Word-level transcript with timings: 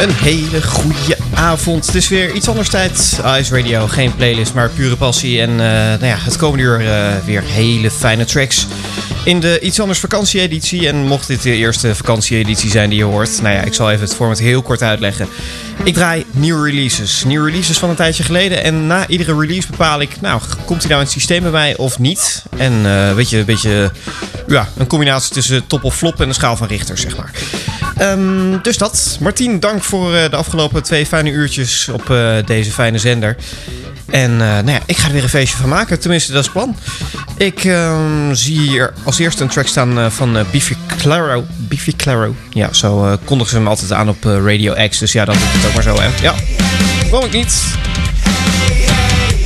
Een 0.00 0.12
hele 0.12 0.62
goede 0.62 1.16
avond. 1.34 1.86
Het 1.86 1.94
is 1.94 2.08
weer 2.08 2.32
iets 2.32 2.48
anders 2.48 2.68
tijd. 2.68 3.20
Ice 3.38 3.56
Radio, 3.56 3.86
geen 3.86 4.14
playlist, 4.14 4.54
maar 4.54 4.70
pure 4.70 4.96
passie. 4.96 5.40
En 5.40 5.50
eh, 5.50 5.56
nou 5.66 6.06
ja, 6.06 6.16
het 6.18 6.36
komende 6.36 6.64
uur 6.64 6.80
eh, 6.80 7.24
weer 7.24 7.42
hele 7.42 7.90
fijne 7.90 8.24
tracks. 8.24 8.66
In 9.24 9.40
de 9.40 9.60
iets 9.60 9.80
anders 9.80 9.98
vakantieeditie. 9.98 10.88
En 10.88 11.06
mocht 11.06 11.26
dit 11.26 11.42
de 11.42 11.54
eerste 11.54 11.94
vakantieeditie 11.94 12.70
zijn 12.70 12.88
die 12.88 12.98
je 12.98 13.04
hoort. 13.04 13.42
Nou 13.42 13.54
ja, 13.54 13.62
ik 13.62 13.74
zal 13.74 13.90
even 13.90 14.04
het 14.04 14.14
format 14.14 14.38
heel 14.38 14.62
kort 14.62 14.82
uitleggen. 14.82 15.28
Ik 15.84 15.94
draai 15.94 16.24
nieuwe 16.30 16.70
releases. 16.70 17.24
Nieuwe 17.24 17.46
releases 17.46 17.78
van 17.78 17.90
een 17.90 17.96
tijdje 17.96 18.22
geleden. 18.22 18.62
En 18.62 18.86
na 18.86 19.06
iedere 19.06 19.38
release 19.38 19.68
bepaal 19.70 20.00
ik, 20.00 20.20
nou, 20.20 20.40
komt 20.64 20.80
hij 20.80 20.88
nou 20.88 21.00
in 21.00 21.06
het 21.06 21.10
systeem 21.10 21.42
bij 21.42 21.50
mij 21.50 21.76
of 21.76 21.98
niet? 21.98 22.42
En 22.56 22.86
eh 22.86 23.14
weet 23.14 23.30
je, 23.30 23.38
een 23.38 23.44
beetje, 23.44 23.90
ja, 24.46 24.68
een 24.76 24.86
combinatie 24.86 25.32
tussen 25.32 25.66
top 25.66 25.84
of 25.84 25.96
flop 25.96 26.20
en 26.20 26.28
een 26.28 26.34
schaal 26.34 26.56
van 26.56 26.66
Richter, 26.66 26.98
zeg 26.98 27.16
maar. 27.16 27.30
Ehm, 27.96 28.62
dus 28.62 28.78
dat. 28.78 29.16
Martien, 29.20 29.60
dank 29.60 29.82
voor 29.82 30.14
eh, 30.14 30.30
de 30.30 30.36
afgelopen 30.36 30.82
twee 30.82 31.06
fijne 31.06 31.30
uurtjes 31.30 31.88
op 31.88 32.10
eh, 32.10 32.36
deze 32.44 32.70
fijne 32.70 32.98
zender. 32.98 33.36
En 34.14 34.30
eh, 34.30 34.38
nou 34.38 34.70
ja, 34.70 34.80
ik 34.86 34.96
ga 34.96 35.06
er 35.06 35.12
weer 35.12 35.22
een 35.22 35.28
feestje 35.28 35.56
van 35.56 35.68
maken. 35.68 36.00
Tenminste, 36.00 36.32
dat 36.32 36.40
is 36.40 36.46
het 36.46 36.56
plan. 36.56 36.76
Ik 37.36 37.64
ehm, 37.64 38.34
zie 38.34 38.60
hier 38.60 38.92
als 39.02 39.18
eerste 39.18 39.42
een 39.42 39.48
track 39.48 39.66
staan 39.66 39.98
eh, 39.98 40.10
van 40.10 40.36
eh, 40.36 40.44
Beefy 40.50 40.74
Claro. 40.98 41.44
Beefy 41.56 41.96
Claro. 41.96 42.34
Ja, 42.50 42.72
zo 42.72 43.18
kondigen 43.24 43.52
ze 43.52 43.56
hem 43.56 43.68
altijd 43.68 43.92
aan 43.92 44.08
op 44.08 44.24
Radio 44.24 44.88
X. 44.88 44.98
Dus 44.98 45.12
ja, 45.12 45.24
dan 45.24 45.34
doe 45.34 45.44
ik 45.44 45.52
het 45.52 45.66
ook 45.66 45.74
maar 45.74 45.82
zo, 45.82 46.00
hè. 46.00 46.08
Ja, 46.22 46.34
waarom 47.10 47.28
ik 47.28 47.34
niet? 47.34 47.62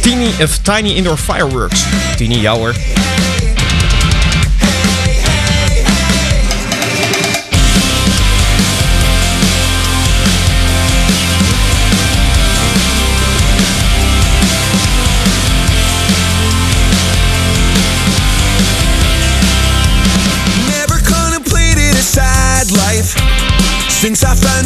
Tiny, 0.00 0.30
of 0.42 0.58
Tiny 0.58 0.90
Indoor 0.90 1.16
Fireworks. 1.16 1.84
Tiny, 2.16 2.34
jou 2.34 2.58
hoor. 2.58 2.74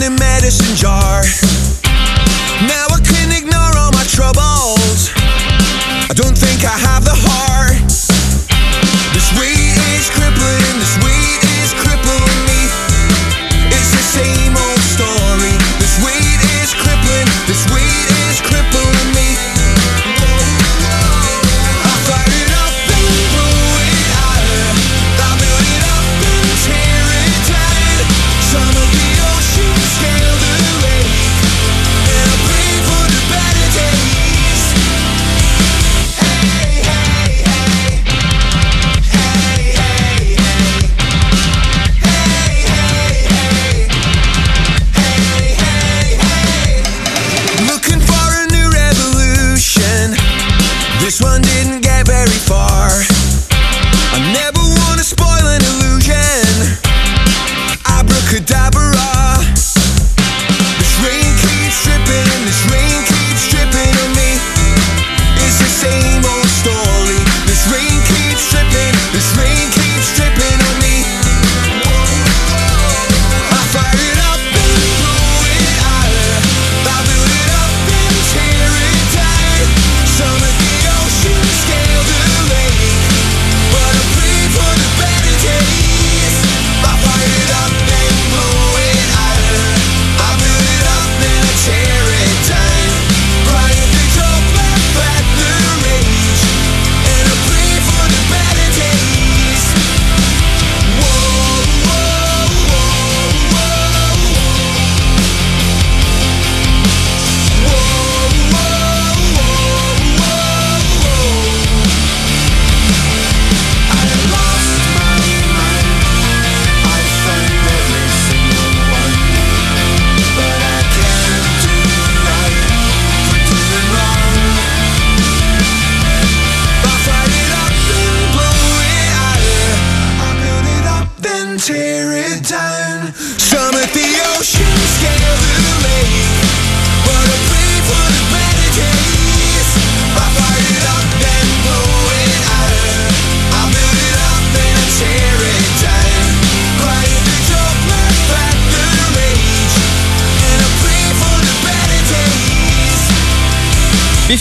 in 0.02 0.12
a 0.12 0.18
medicine 0.18 0.74
jar. 0.74 1.51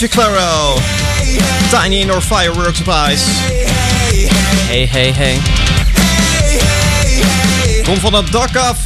Beefy 0.02 0.16
Claro. 0.16 0.78
Tiny 1.70 2.02
Indoor 2.02 2.22
Fireworks 2.22 2.82
Ice. 2.82 3.24
Hey, 4.68 4.88
hey, 4.88 5.12
hey. 5.12 5.38
Kom 7.84 7.98
van 7.98 8.12
dat 8.12 8.32
dak 8.32 8.56
af. 8.56 8.78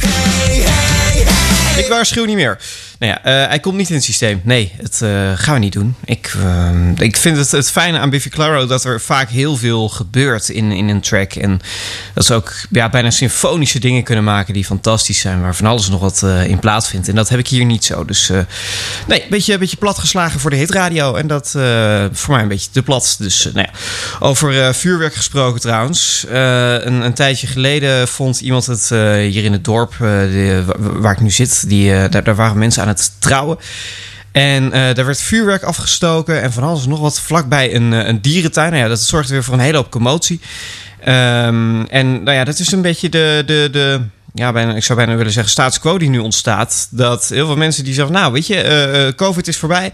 Ik 1.76 1.86
waarschuw 1.88 2.24
niet 2.24 2.36
meer. 2.36 2.58
Nou 2.98 3.12
ja, 3.12 3.24
eh, 3.24 3.48
hij 3.48 3.60
komt 3.60 3.76
niet 3.76 3.88
in 3.88 3.94
het 3.94 4.04
systeem. 4.04 4.40
Nee, 4.44 4.72
het 4.76 5.02
eh, 5.02 5.32
gaan 5.34 5.54
we 5.54 5.60
niet 5.60 5.72
doen. 5.72 5.94
Ik, 6.04 6.34
eh, 6.42 6.70
ik 6.96 7.16
vind 7.16 7.36
het, 7.36 7.50
het 7.50 7.70
fijne 7.70 7.98
aan 7.98 8.10
Biffy 8.10 8.28
Claro 8.28 8.66
dat 8.66 8.84
er 8.84 9.00
vaak 9.00 9.30
heel 9.30 9.56
veel 9.56 9.88
gebeurt 9.88 10.48
in, 10.48 10.72
in 10.72 10.88
een 10.88 11.00
track. 11.00 11.32
En 11.32 11.60
dat 12.14 12.24
ze 12.24 12.34
ook 12.34 12.52
ja, 12.70 12.88
bijna 12.88 13.10
symfonische 13.10 13.78
dingen 13.78 14.02
kunnen 14.02 14.24
maken 14.24 14.54
die 14.54 14.64
fantastisch 14.64 15.20
zijn. 15.20 15.40
Waar 15.40 15.54
van 15.54 15.66
alles 15.66 15.88
nog 15.88 16.00
wat 16.00 16.22
eh, 16.22 16.46
in 16.46 16.58
plaatsvindt. 16.58 17.08
En 17.08 17.14
dat 17.14 17.28
heb 17.28 17.38
ik 17.38 17.48
hier 17.48 17.64
niet 17.64 17.84
zo. 17.84 18.04
Dus 18.04 18.30
nee, 19.06 19.22
een 19.22 19.30
beetje, 19.30 19.58
beetje 19.58 19.76
platgeslagen 19.76 20.40
voor 20.40 20.50
de 20.50 20.56
hitradio. 20.56 21.14
En 21.14 21.26
dat 21.26 21.50
voor 22.12 22.34
mij 22.34 22.42
een 22.42 22.48
beetje 22.48 22.70
te 22.70 22.82
plat. 22.82 23.16
Dus 23.18 23.44
nou 23.44 23.66
ja. 23.72 23.78
Over 24.26 24.74
vuurwerk 24.74 25.14
gesproken 25.14 25.60
trouwens. 25.60 26.26
Een, 26.28 27.00
een 27.00 27.14
tijdje 27.14 27.46
geleden 27.46 28.08
vond 28.08 28.40
iemand 28.40 28.66
het 28.66 28.88
hier 28.88 29.44
in 29.44 29.52
het 29.52 29.64
dorp 29.64 29.94
waar 30.78 31.12
ik 31.12 31.20
nu 31.20 31.30
zit. 31.30 31.68
Die, 31.68 32.08
daar, 32.08 32.24
daar 32.24 32.34
waren 32.34 32.58
mensen 32.58 32.82
aan 32.86 32.94
het 32.94 33.12
trouwen. 33.18 33.58
En 34.36 34.72
eh, 34.72 34.94
daar 34.94 35.04
werd 35.04 35.20
vuurwerk 35.20 35.62
afgestoken 35.62 36.42
en 36.42 36.52
van 36.52 36.62
alles 36.62 36.86
nog 36.86 37.00
wat 37.00 37.20
vlakbij 37.20 37.74
een, 37.74 37.92
eh, 37.92 38.06
een 38.06 38.20
dierentuin. 38.20 38.70
Nou 38.70 38.82
ja, 38.82 38.88
dat 38.88 39.00
zorgde 39.00 39.32
weer 39.32 39.44
voor 39.44 39.54
een 39.54 39.60
hele 39.60 39.76
hoop 39.76 39.90
commotie. 39.90 40.40
Ehm, 41.00 41.82
en 41.82 42.22
nou 42.22 42.36
ja, 42.36 42.44
dat 42.44 42.58
is 42.58 42.72
een 42.72 42.82
beetje 42.82 43.08
de, 43.08 43.42
de, 43.46 43.68
de 43.72 44.00
ja, 44.34 44.54
ik 44.54 44.84
zou 44.84 44.98
bijna 44.98 45.16
willen 45.16 45.32
zeggen 45.32 45.52
status 45.52 45.78
quo 45.78 45.98
die 45.98 46.08
nu 46.08 46.18
ontstaat. 46.18 46.88
Dat 46.90 47.28
heel 47.28 47.46
veel 47.46 47.56
mensen 47.56 47.84
die 47.84 47.94
zeggen, 47.94 48.14
nou 48.14 48.32
weet 48.32 48.46
je, 48.46 48.60
eh, 48.60 49.14
COVID 49.14 49.48
is 49.48 49.56
voorbij. 49.56 49.92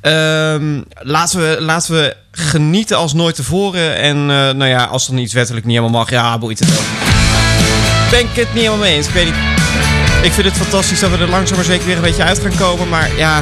Ehm, 0.00 0.80
laten, 0.94 1.40
we, 1.40 1.56
laten 1.60 1.94
we 1.94 2.16
genieten 2.30 2.96
als 2.96 3.12
nooit 3.12 3.34
tevoren. 3.34 3.96
En 3.96 4.26
nou 4.26 4.66
ja, 4.66 4.84
als 4.84 5.06
dan 5.06 5.18
iets 5.18 5.32
wettelijk 5.32 5.66
niet 5.66 5.76
helemaal 5.76 5.98
mag, 6.00 6.10
ja, 6.10 6.38
boeit 6.38 6.58
het 6.58 6.70
ook. 6.70 6.84
Ben 8.10 8.20
ik 8.20 8.26
het 8.26 8.54
niet 8.54 8.62
helemaal 8.62 8.78
mee 8.78 8.96
eens. 8.96 9.06
Ik 9.06 9.14
weet 9.14 9.24
niet. 9.24 10.03
Ik 10.24 10.32
vind 10.32 10.46
het 10.46 10.56
fantastisch 10.56 11.00
dat 11.00 11.10
we 11.10 11.18
er 11.18 11.28
langzaam 11.28 11.56
maar 11.56 11.64
zeker 11.64 11.86
weer 11.86 11.96
een 11.96 12.02
beetje 12.02 12.22
uit 12.22 12.38
gaan 12.38 12.56
komen. 12.56 12.88
Maar 12.88 13.16
ja, 13.16 13.34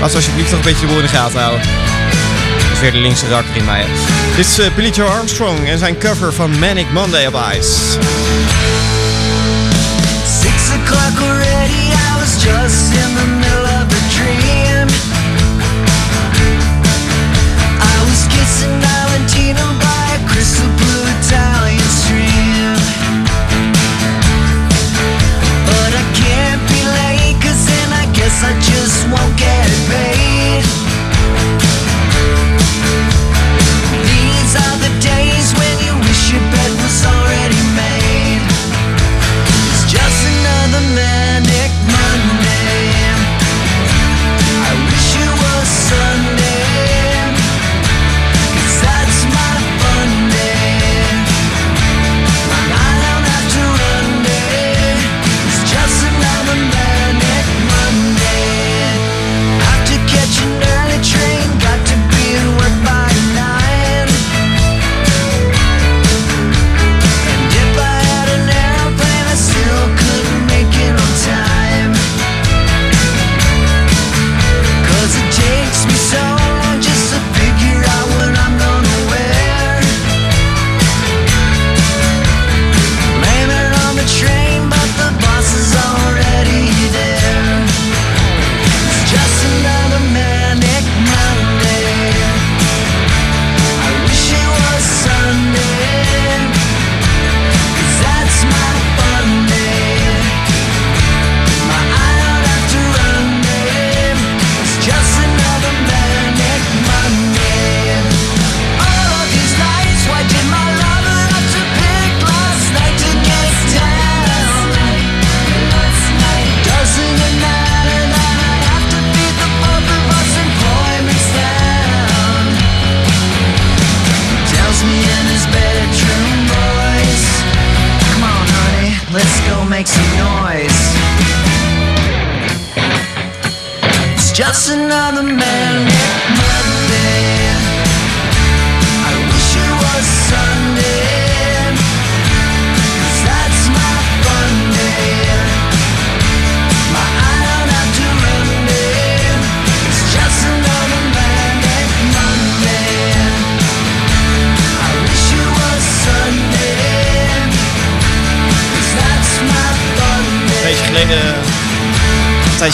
laten 0.00 0.08
we 0.08 0.14
alsjeblieft 0.14 0.48
toch 0.48 0.58
een 0.58 0.64
beetje 0.64 0.80
de 0.80 0.86
boel 0.86 0.96
in 0.96 1.02
de 1.02 1.08
gaten 1.08 1.40
houden. 1.40 1.66
Dat 2.56 2.72
is 2.72 2.80
weer 2.80 2.92
de 2.92 2.98
linkse 2.98 3.28
rakker 3.28 3.56
in 3.56 3.64
mij. 3.64 3.84
Dit 4.36 4.46
is 4.46 4.58
eh, 4.58 4.74
Billy 4.74 4.88
Joe 4.88 5.08
Armstrong 5.08 5.68
en 5.68 5.78
zijn 5.78 5.98
cover 5.98 6.32
van 6.32 6.58
Manic 6.58 6.90
Monday 6.92 7.26
op 7.26 7.34
Ice. 7.52 7.70
Six 10.42 10.54
o'clock 10.78 11.28
already, 11.28 11.92
I 11.92 12.18
was 12.18 12.44
just 12.44 12.92
in 12.94 13.14
the 13.14 13.26
middle 13.26 13.59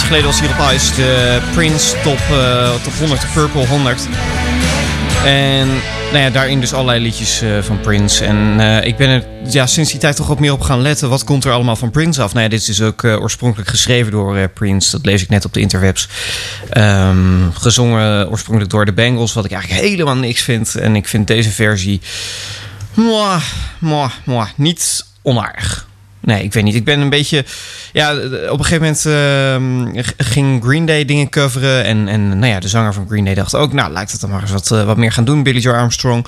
geleden 0.03 0.27
was 0.27 0.41
hier 0.41 0.51
op 0.51 0.73
Ice 0.75 0.95
de 0.95 1.41
Prince 1.55 1.97
top, 2.03 2.19
eh, 2.31 2.75
top 2.83 2.93
100, 2.99 3.21
de 3.21 3.27
Purple 3.35 3.67
100. 3.67 4.09
En 5.25 5.69
nou 6.13 6.33
daarin 6.33 6.61
dus 6.61 6.73
allerlei 6.73 7.01
liedjes 7.01 7.41
eh, 7.41 7.59
van 7.63 7.81
Prince. 7.81 8.25
En 8.25 8.61
eh, 8.61 8.87
ik 8.87 8.97
ben 8.97 9.09
er 9.09 9.25
ja, 9.49 9.67
sinds 9.67 9.91
die 9.91 10.01
tijd 10.01 10.17
toch 10.17 10.27
wat 10.27 10.41
meer 10.41 10.53
op 10.53 10.61
gaan 10.61 10.83
letten. 10.83 11.09
Wat 11.09 11.25
komt 11.25 11.45
er 11.45 11.53
allemaal 11.53 11.77
van 11.77 11.91
Prince 11.91 12.23
af? 12.23 12.33
Nou 12.33 12.45
ja, 12.45 12.51
dit 12.51 12.61
is 12.61 12.67
dus 12.67 12.83
ook 12.83 13.05
oorspronkelijk 13.05 13.69
geschreven 13.69 14.13
door 14.13 14.49
Prince. 14.49 14.91
Dat 14.91 15.07
lees 15.07 15.23
ik 15.23 15.29
net 15.29 15.45
op 15.45 15.53
de 15.53 15.61
interwebs. 15.61 16.09
Ehm, 16.71 17.51
gezongen 17.53 18.31
oorspronkelijk 18.31 18.73
door 18.73 18.85
de 18.85 18.93
Bengals. 18.93 19.33
Wat 19.33 19.45
ik 19.45 19.53
eigenlijk 19.53 19.83
helemaal 19.83 20.17
niks 20.17 20.43
vind. 20.43 20.75
En 20.75 20.97
ik 20.97 21.09
vind 21.09 21.27
deze 21.27 21.51
versie... 21.51 22.01
Mwah, 22.95 23.43
mwah, 23.79 24.11
mwah, 24.25 24.49
niet 24.57 25.05
onaardig. 25.23 25.86
Nee, 26.27 26.43
ik 26.43 26.53
weet 26.53 26.65
niet. 26.65 26.75
Ik 26.75 26.85
ben 26.85 27.01
een 27.01 27.09
beetje. 27.09 27.45
Ja, 27.93 28.15
op 28.51 28.59
een 28.59 28.65
gegeven 28.65 28.81
moment 28.81 29.07
ehm, 29.07 30.05
ging 30.17 30.65
Green 30.65 30.87
Day 30.87 31.05
dingen 31.05 31.29
coveren. 31.29 31.85
En, 31.85 32.09
en 32.09 32.39
nou 32.39 32.53
ja, 32.53 32.61
de 32.61 32.69
zanger 32.69 32.95
van 32.95 33.07
Green 33.09 33.25
Day 33.25 33.35
dacht 33.35 33.55
ook. 33.55 33.73
Nou, 33.73 33.93
lijkt 33.93 34.13
het 34.13 34.21
dan 34.21 34.31
maar 34.31 34.43
eens 34.43 34.51
wat, 34.51 34.71
eh, 34.71 34.85
wat 34.85 34.97
meer 34.97 35.13
gaan 35.13 35.25
doen, 35.25 35.43
Billy 35.43 35.59
Joe 35.59 35.75
Armstrong. 35.75 36.27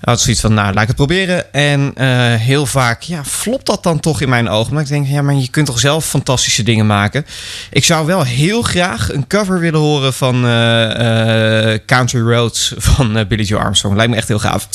Had 0.00 0.20
zoiets 0.20 0.40
van, 0.40 0.54
nou, 0.54 0.72
laat 0.72 0.82
ik 0.82 0.88
het 0.88 0.96
proberen. 0.96 1.52
En 1.52 1.92
eh, 1.94 2.06
heel 2.34 2.66
vaak, 2.66 3.02
ja, 3.02 3.24
flopt 3.24 3.66
dat 3.66 3.82
dan 3.82 4.00
toch 4.00 4.20
in 4.20 4.28
mijn 4.28 4.48
ogen. 4.48 4.74
Maar 4.74 4.82
ik 4.82 4.88
denk, 4.88 5.06
ja, 5.06 5.22
maar 5.22 5.34
je 5.34 5.50
kunt 5.50 5.66
toch 5.66 5.80
zelf 5.80 6.06
fantastische 6.06 6.62
dingen 6.62 6.86
maken. 6.86 7.26
Ik 7.70 7.84
zou 7.84 8.06
wel 8.06 8.22
heel 8.22 8.62
graag 8.62 9.12
een 9.12 9.26
cover 9.26 9.60
willen 9.60 9.80
horen 9.80 10.12
van 10.12 10.46
eh, 10.46 11.78
Country 11.86 12.20
Roads 12.20 12.74
van 12.76 13.24
Billy 13.28 13.42
Joe 13.42 13.60
Armstrong. 13.60 13.96
Lijkt 13.96 14.10
me 14.10 14.16
echt 14.16 14.28
heel 14.28 14.38
gaaf. 14.38 14.68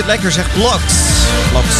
Oh, 0.00 0.06
dit 0.06 0.14
lekker 0.14 0.32
zeg. 0.32 0.52
Blokt. 0.52 0.94
Blokt. 1.50 1.74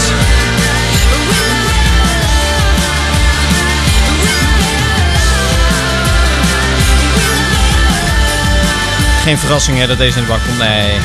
Geen 9.22 9.38
verrassing 9.38 9.78
hè, 9.78 9.86
dat 9.86 9.98
deze 9.98 10.18
in 10.18 10.24
de 10.24 10.30
bak 10.30 10.40
komt. 10.46 10.58
Nee. 10.58 10.98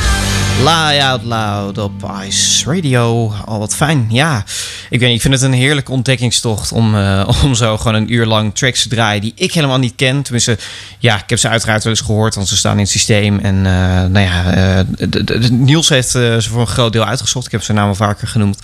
Lie 0.64 1.04
Out 1.04 1.24
Loud 1.24 1.78
op 1.78 2.12
Ice 2.26 2.74
Radio. 2.74 3.34
Al 3.46 3.60
wat 3.60 3.76
fijn. 3.76 4.06
Ja, 4.10 4.44
ik 4.90 5.00
weet 5.00 5.08
niet. 5.10 5.16
Ik 5.16 5.22
vind 5.22 5.34
het 5.34 5.44
een 5.44 5.54
heerlijke 5.54 5.92
ontdekkingstocht 5.92 6.72
om, 6.72 6.96
eh, 6.96 7.30
om 7.44 7.56
zo 7.56 7.78
gewoon 7.78 7.94
een 7.94 8.14
uur 8.14 8.26
lang 8.26 8.56
tracks 8.56 8.82
te 8.82 8.90
draaien 8.90 9.22
die 9.22 9.34
ik 9.36 9.54
helemaal 9.54 9.78
niet 9.78 9.96
ken. 9.96 10.22
Tenminste, 10.22 10.58
ja, 11.00 11.16
ik 11.16 11.30
heb 11.30 11.40
ze 11.40 11.50
uiteraard 11.50 11.84
wel 11.84 11.94
eens 11.94 12.02
gehoord, 12.02 12.36
want 12.36 12.48
ze 12.48 12.58
staan 12.58 12.74
in 12.74 12.80
het 12.80 12.90
systeem. 12.90 13.40
En 13.40 13.56
eh, 13.56 14.06
nou 14.06 14.20
ja, 14.20 14.54
eh, 14.54 15.50
Niels 15.50 15.90
heeft 15.90 16.10
ze 16.10 16.38
voor 16.50 16.62
een 16.62 16.68
groot 16.68 16.94
deel 16.94 17.06
uitgezocht. 17.06 17.46
Ik 17.46 17.52
heb 17.52 17.64
zijn 17.64 17.78
naam 17.78 17.88
al 17.88 17.96
vaker 17.96 18.28
genoemd. 18.28 18.60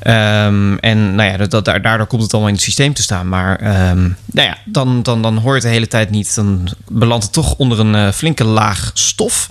Ehm, 0.00 0.76
en 0.76 1.14
nou 1.14 1.30
ja, 1.30 1.46
dat, 1.46 1.64
daardoor 1.64 2.06
komt 2.06 2.22
het 2.22 2.32
allemaal 2.32 2.50
in 2.50 2.56
het 2.56 2.64
systeem 2.64 2.94
te 2.94 3.02
staan. 3.02 3.28
Maar 3.28 3.56
ehm, 3.56 4.02
nou 4.26 4.48
ja, 4.48 4.56
dan, 4.64 5.02
dan, 5.02 5.22
dan 5.22 5.36
hoor 5.36 5.48
je 5.48 5.54
het 5.54 5.62
de 5.62 5.68
hele 5.68 5.88
tijd 5.88 6.10
niet. 6.10 6.34
Dan 6.34 6.68
belandt 6.88 7.24
het 7.24 7.32
toch 7.32 7.54
onder 7.54 7.80
een 7.80 8.12
flinke 8.12 8.44
laag 8.44 8.90
stof. 8.94 9.48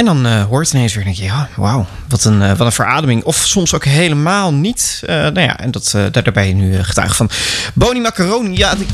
En 0.00 0.06
dan 0.06 0.26
eh, 0.26 0.44
hoort 0.44 0.66
het 0.66 0.74
ineens 0.74 0.94
weer, 0.94 1.04
denk 1.04 1.16
je, 1.16 1.22
ja, 1.22 1.48
wauw, 1.56 1.86
wat 2.08 2.24
een, 2.24 2.42
eh, 2.42 2.48
wat 2.48 2.60
een 2.60 2.72
verademing. 2.72 3.24
Of 3.24 3.36
soms 3.36 3.74
ook 3.74 3.84
helemaal 3.84 4.52
niet. 4.54 5.02
Eh, 5.06 5.14
nou 5.14 5.40
ja, 5.40 5.58
en 5.58 5.70
dat, 5.70 5.90
daar, 5.92 6.10
daar 6.10 6.32
ben 6.32 6.46
je 6.46 6.54
nu 6.54 6.82
getuige 6.82 7.14
van. 7.14 7.30
Boni 7.74 8.00
Macaroni, 8.00 8.56
ja, 8.56 8.74
dit, 8.74 8.88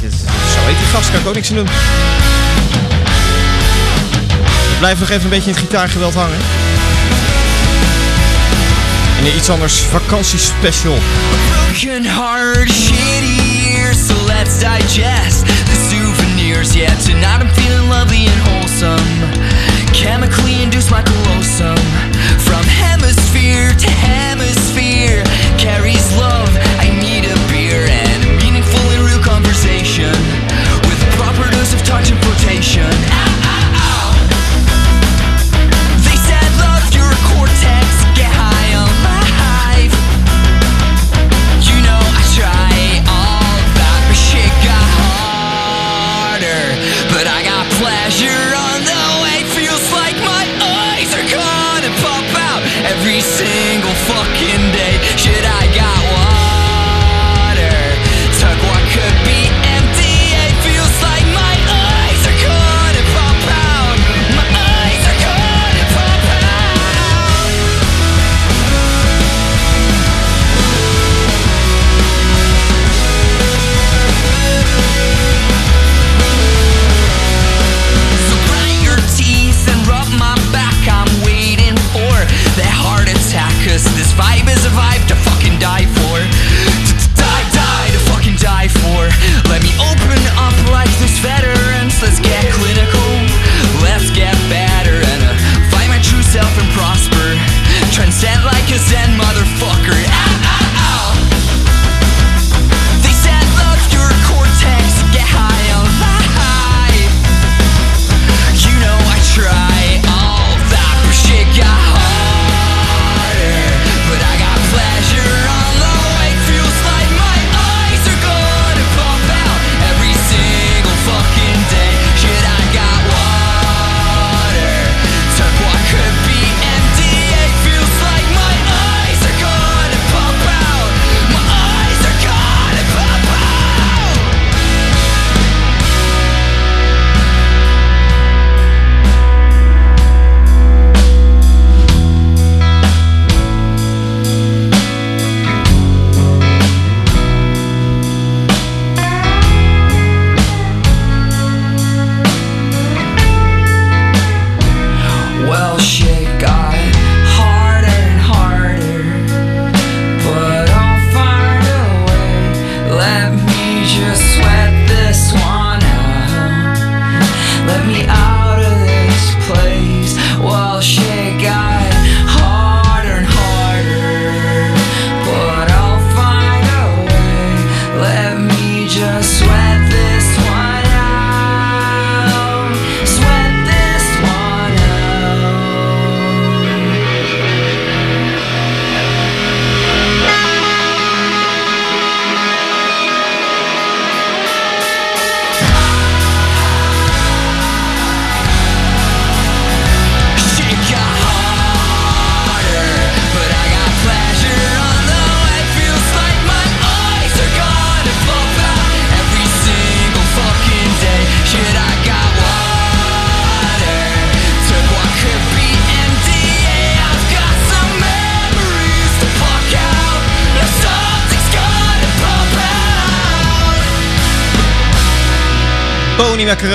zo 0.52 0.58
heet 0.60 0.78
die 0.78 0.86
gast, 0.86 1.10
kan 1.10 1.20
ik 1.20 1.26
ook 1.26 1.34
niks 1.34 1.50
aan 1.50 1.56
doen. 1.56 1.68
Blijven 4.78 5.00
nog 5.00 5.10
even 5.10 5.24
een 5.24 5.30
beetje 5.30 5.50
in 5.50 5.56
het 5.56 5.64
gitaargeweld 5.64 6.14
hangen. 6.14 6.38
En 9.18 9.36
iets 9.36 9.48
anders 9.48 9.80
vakantiespecial. 9.80 10.98
broken 11.76 12.04
heart, 12.04 12.70
shitty 12.70 13.36
years, 13.66 14.06
so 14.06 14.14
let's 14.26 14.58
digest 14.58 15.44
the 15.46 15.76
souvenirs. 15.90 16.74
Yeah, 16.74 16.94
tonight 17.04 17.42
I'm 17.42 17.48
feeling 17.48 17.88
lovely 17.88 18.26
and 18.26 18.40
wholesome. 18.48 19.46
Chemically 19.92 20.62
induced 20.62 20.90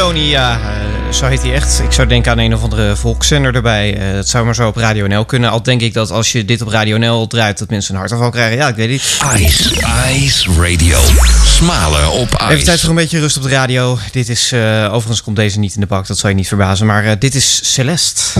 Macaroni, 0.01 0.29
ja, 0.29 0.59
eh, 0.59 1.11
zo 1.11 1.25
heet 1.25 1.41
hij 1.41 1.53
echt. 1.53 1.79
Ik 1.79 1.91
zou 1.91 2.07
denken 2.07 2.31
aan 2.31 2.37
een 2.37 2.53
of 2.53 2.63
andere 2.63 2.95
volkszender 2.95 3.55
erbij. 3.55 3.97
Eh, 3.97 4.13
dat 4.13 4.27
zou 4.27 4.45
maar 4.45 4.55
zo 4.55 4.67
op 4.67 4.75
Radio 4.75 5.07
NL 5.07 5.25
kunnen. 5.25 5.49
Al 5.49 5.63
denk 5.63 5.81
ik 5.81 5.93
dat 5.93 6.11
als 6.11 6.31
je 6.31 6.45
dit 6.45 6.61
op 6.61 6.67
Radio 6.67 6.97
NL 6.97 7.27
draait, 7.27 7.59
dat 7.59 7.69
mensen 7.69 7.93
een 7.93 7.99
hartaanval 7.99 8.29
krijgen. 8.29 8.57
Ja, 8.57 8.67
ik 8.67 8.75
weet 8.75 8.89
niet. 8.89 9.19
Ice, 9.35 9.69
Ice 10.15 10.49
Radio. 10.61 10.97
Smalen 11.45 12.11
op 12.11 12.27
Even 12.27 12.63
tijd 12.63 12.67
Ice. 12.67 12.79
voor 12.79 12.89
een 12.89 12.95
beetje 12.95 13.19
rust 13.19 13.37
op 13.37 13.43
de 13.43 13.49
radio. 13.49 13.97
Dit 14.11 14.29
is, 14.29 14.51
eh, 14.51 14.89
overigens 14.91 15.23
komt 15.23 15.35
deze 15.35 15.59
niet 15.59 15.73
in 15.73 15.79
de 15.79 15.87
bak, 15.87 16.07
dat 16.07 16.17
zal 16.17 16.29
je 16.29 16.35
niet 16.35 16.47
verbazen. 16.47 16.85
Maar 16.85 17.05
eh, 17.05 17.11
dit 17.19 17.35
is 17.35 17.73
Celeste. 17.73 18.39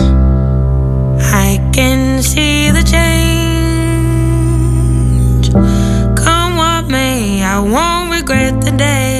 I 1.20 1.60
can 1.70 2.22
see 2.22 2.72
the 2.72 2.82
change. 2.90 3.50
Come 6.14 6.54
what 6.54 6.88
may, 6.88 7.40
I 7.40 7.56
won't 7.56 8.12
regret 8.12 8.60
the 8.60 8.74
day. 8.74 9.11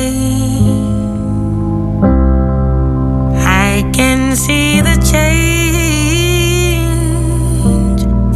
See 4.37 4.81
the 4.81 4.97
change. 5.13 5.63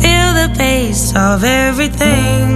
Feel 0.02 0.30
the 0.34 0.48
pace 0.56 1.14
of 1.16 1.42
everything. 1.42 2.46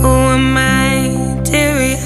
Who 0.00 0.14
teary? 1.44 1.96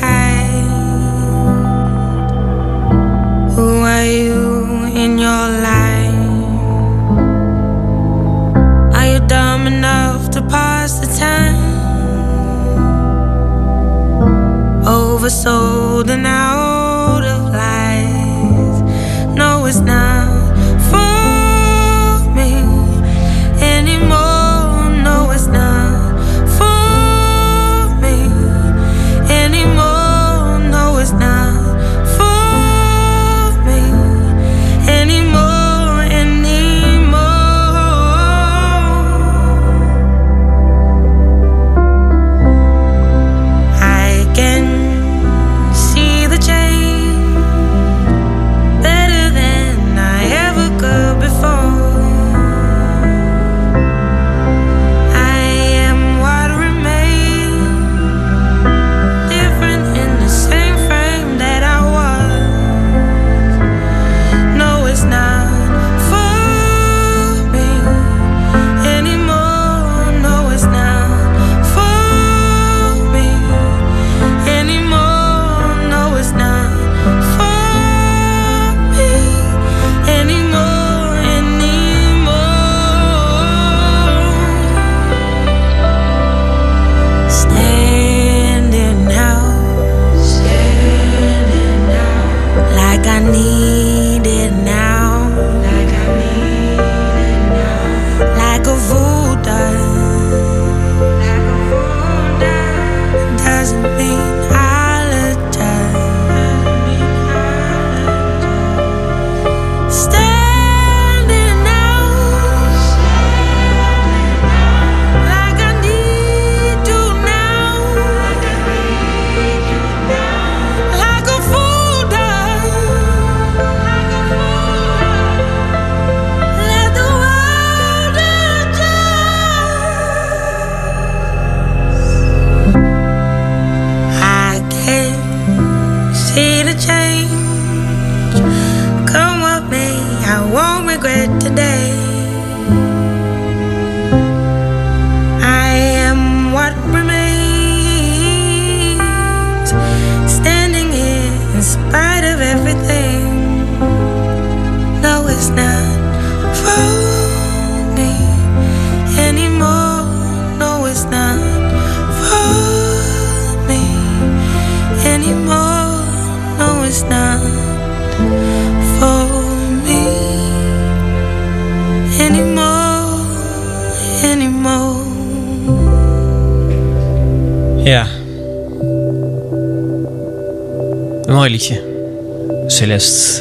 Who 3.55 3.69
are 3.95 4.05
you 4.05 4.85
in 5.03 5.19
your 5.19 5.47
life? 5.71 6.15
Are 8.97 9.07
you 9.13 9.21
dumb 9.29 9.67
enough 9.67 10.31
to 10.31 10.43
pass 10.43 10.99
the 10.99 11.07
time? 11.25 11.75
Oversold 14.85 16.09
and 16.11 16.27
out 16.27 16.66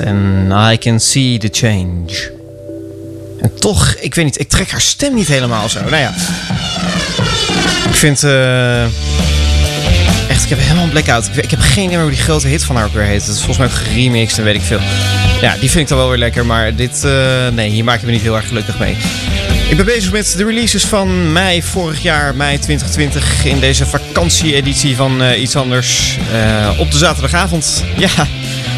En 0.04 0.52
I 0.72 0.78
Can 0.78 1.00
See 1.00 1.38
the 1.38 1.50
Change. 1.52 2.32
En 3.42 3.52
toch, 3.60 3.96
ik 4.00 4.16
weet 4.16 4.26
niet, 4.26 4.40
ik 4.40 4.50
trek 4.50 4.70
haar 4.72 4.82
stem 4.82 5.14
niet 5.14 5.28
helemaal 5.28 5.70
zo. 5.70 5.80
Nou 5.80 5.96
ja. 5.96 6.14
Ik 7.90 7.96
vind... 7.96 8.24
eh, 8.24 8.84
echt, 10.30 10.44
ik 10.44 10.50
heb 10.50 10.60
helemaal 10.60 10.84
een 10.84 10.90
blackout. 10.90 11.28
Ik, 11.28 11.44
ik 11.44 11.52
heb 11.52 11.60
geen 11.60 11.86
idee 11.86 11.98
hoe 12.00 12.10
die 12.10 12.20
grote 12.20 12.48
hit 12.48 12.64
van 12.64 12.76
haar 12.76 12.86
ook 12.86 12.94
weer 12.94 13.04
heet. 13.04 13.22
Het 13.26 13.36
is 13.36 13.42
volgens 13.42 13.58
mij 13.58 13.68
ook 13.68 13.74
geremixed 13.74 14.38
en 14.38 14.44
weet 14.44 14.56
ik 14.56 14.62
veel. 14.62 14.80
Ja, 15.42 15.56
die 15.60 15.70
vind 15.70 15.82
ik 15.84 15.88
dan 15.88 15.98
wel 15.98 16.10
weer 16.10 16.18
lekker. 16.18 16.46
Maar 16.46 16.76
dit, 16.76 17.04
eh, 17.04 17.48
nee, 17.54 17.70
hier 17.70 17.84
maak 17.84 18.00
je 18.00 18.06
me 18.06 18.12
niet 18.12 18.22
heel 18.22 18.36
erg 18.36 18.48
gelukkig 18.48 18.80
mee. 18.80 18.98
Ik 19.70 19.76
ben 19.78 19.86
bezig 19.86 20.12
met 20.12 20.34
de 20.38 20.46
releases 20.46 20.86
van 20.86 21.32
mei 21.32 21.64
vorig 21.64 22.02
jaar, 22.02 22.36
mei 22.36 22.60
2020. 22.60 23.46
In 23.46 23.60
deze 23.60 23.86
vakantieeditie 23.86 24.96
van 24.96 25.22
eh, 25.24 25.42
Iets 25.42 25.56
Anders. 25.56 26.18
op 26.78 26.92
de 26.92 26.98
zaterdagavond. 26.98 27.84
Ja, 27.98 28.10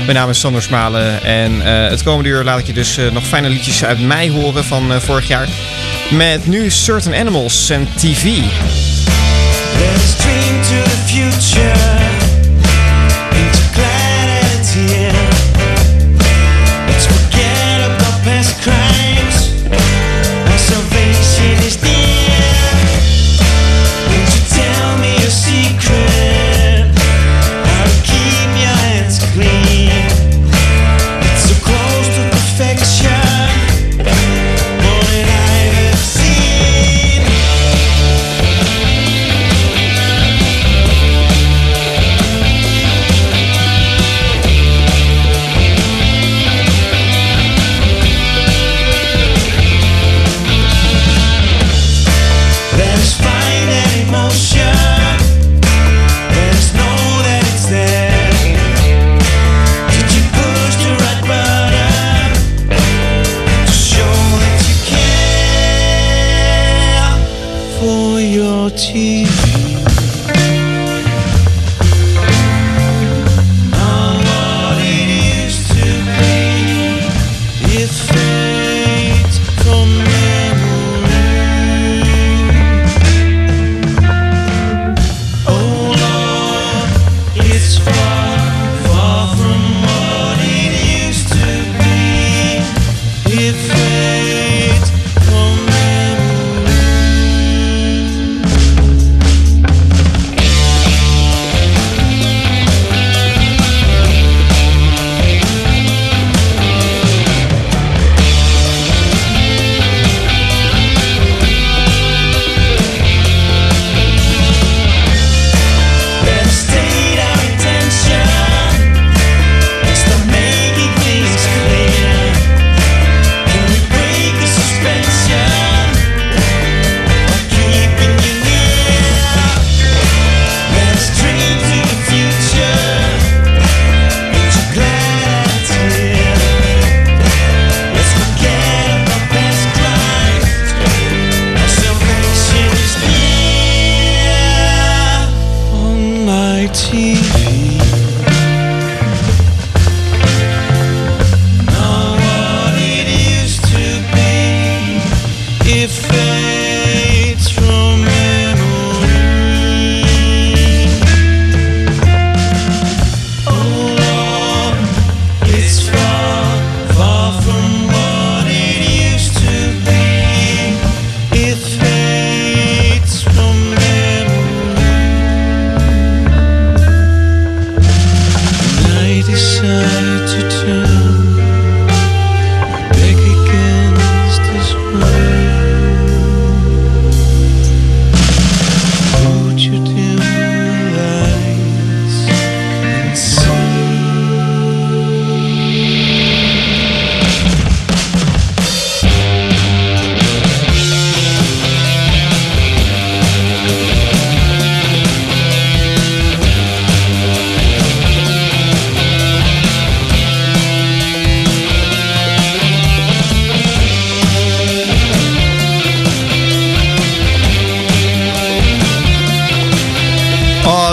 mijn 0.08 0.20
naam 0.20 0.30
is 0.30 0.40
Sander 0.40 0.62
Smalen. 0.62 1.24
En 1.24 1.62
eh, 1.62 1.90
het 1.90 2.04
komende 2.04 2.30
uur 2.30 2.44
laat 2.44 2.60
ik 2.60 2.66
je 2.68 2.74
dus 2.74 2.98
eh, 2.98 3.12
nog 3.12 3.28
fijne 3.28 3.50
liedjes 3.50 3.86
uit 3.86 4.00
mei 4.00 4.32
horen 4.32 4.64
van 4.64 4.94
eh, 4.94 5.00
vorig 5.00 5.28
jaar. 5.28 5.48
Met 6.10 6.48
nu 6.48 6.70
Certain 6.70 7.20
Animals 7.20 7.70
en 7.70 7.88
TV. 7.96 8.24
Let's 8.24 10.16
to 10.68 10.84
the 10.84 10.98
future. 11.06 11.87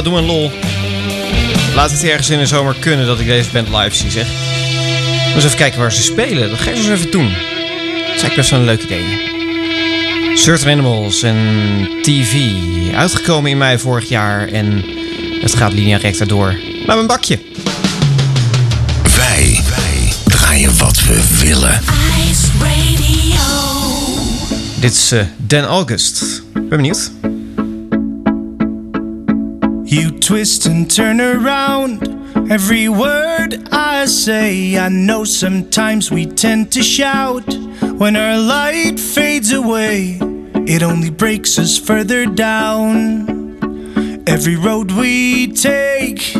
Doe 0.05 0.17
een 0.17 0.27
lol. 0.27 0.51
Laat 1.75 1.91
het 1.91 2.05
ergens 2.05 2.31
in 2.31 2.39
de 2.39 2.47
zomer 2.47 2.75
kunnen 2.79 3.07
dat 3.07 3.21
ik 3.21 3.27
deze 3.27 3.51
band 3.51 3.69
live 3.69 3.97
zie, 3.97 4.11
zeg. 4.11 4.27
Dus 5.35 5.45
even 5.45 5.57
kijken 5.57 5.81
waar 5.81 5.93
ze 5.93 6.03
spelen. 6.03 6.51
Dat 6.51 6.59
ga 6.59 6.71
ik 6.71 6.77
eens 6.77 6.89
even 6.89 7.11
doen. 7.11 7.29
Dat 7.29 8.15
is 8.15 8.23
eigenlijk 8.23 8.35
best 8.35 8.51
wel 8.51 8.61
een 8.61 8.65
leuk 8.65 8.83
idee. 8.83 9.33
Certain 10.35 10.79
Animals 10.79 11.23
en 11.23 11.37
TV. 12.03 12.53
Uitgekomen 12.95 13.51
in 13.51 13.59
mei 13.59 13.79
vorig 13.79 14.09
jaar. 14.09 14.49
En 14.49 14.85
het 15.41 15.55
gaat 15.55 15.73
linea 15.73 15.97
recta 15.97 16.25
door. 16.25 16.59
Naar 16.87 16.97
mijn 16.97 17.07
bakje. 17.07 17.39
Wij, 19.17 19.61
wij 19.69 20.13
draaien 20.25 20.79
wat 20.79 21.01
we 21.01 21.39
willen. 21.41 21.81
Ice 22.31 22.47
Radio. 22.59 23.43
Dit 24.81 24.93
is 24.93 25.13
eh, 25.13 25.21
Dan 25.37 25.65
August. 25.65 26.43
Ben 26.53 26.69
benieuwd. 26.69 27.11
You 29.95 30.11
twist 30.11 30.67
and 30.67 30.91
turn 30.91 31.21
around 31.21 32.03
every 32.51 32.89
word 32.89 33.69
I 33.71 34.07
say. 34.07 34.77
I 34.77 34.89
know 34.89 35.23
sometimes 35.23 36.11
we 36.11 36.27
tend 36.27 36.73
to 36.73 36.83
shout 36.83 37.45
when 37.99 38.17
our 38.17 38.37
light 38.37 38.99
fades 38.99 39.53
away. 39.53 40.19
It 40.67 40.83
only 40.83 41.11
breaks 41.11 41.61
us 41.61 41.79
further 41.79 42.27
down. 42.27 44.25
Every 44.27 44.57
road 44.57 44.91
we 44.91 45.53
take. 45.53 46.35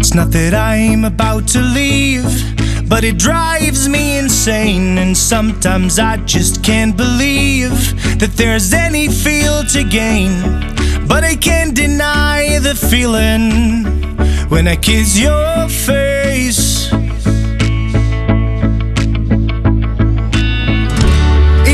It's 0.00 0.14
not 0.14 0.30
that 0.30 0.54
I'm 0.54 1.04
about 1.04 1.48
to 1.48 1.60
leave, 1.60 2.24
but 2.92 3.04
it 3.04 3.16
drives 3.16 3.88
me 3.88 4.18
insane. 4.18 4.98
And 4.98 5.16
sometimes 5.16 5.98
I 5.98 6.18
just 6.26 6.62
can't 6.62 6.94
believe 6.94 7.72
that 8.20 8.32
there's 8.36 8.74
any 8.74 9.08
feel 9.08 9.64
to 9.74 9.82
gain. 9.82 10.32
But 11.08 11.24
I 11.24 11.34
can't 11.36 11.74
deny 11.74 12.58
the 12.58 12.74
feeling 12.74 13.86
when 14.50 14.68
I 14.68 14.76
kiss 14.76 15.18
your 15.18 15.70
face. 15.70 16.92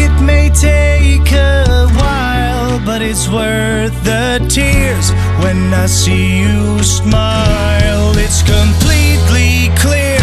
It 0.02 0.14
may 0.22 0.50
take 0.50 1.32
a 1.32 1.88
while, 1.98 2.78
but 2.86 3.02
it's 3.02 3.28
worth 3.28 3.96
the 4.04 4.46
tears 4.48 5.10
when 5.42 5.74
I 5.74 5.86
see 5.86 6.42
you 6.42 6.80
smile. 6.84 8.12
It's 8.16 8.42
completely 8.42 9.76
clear. 9.82 10.17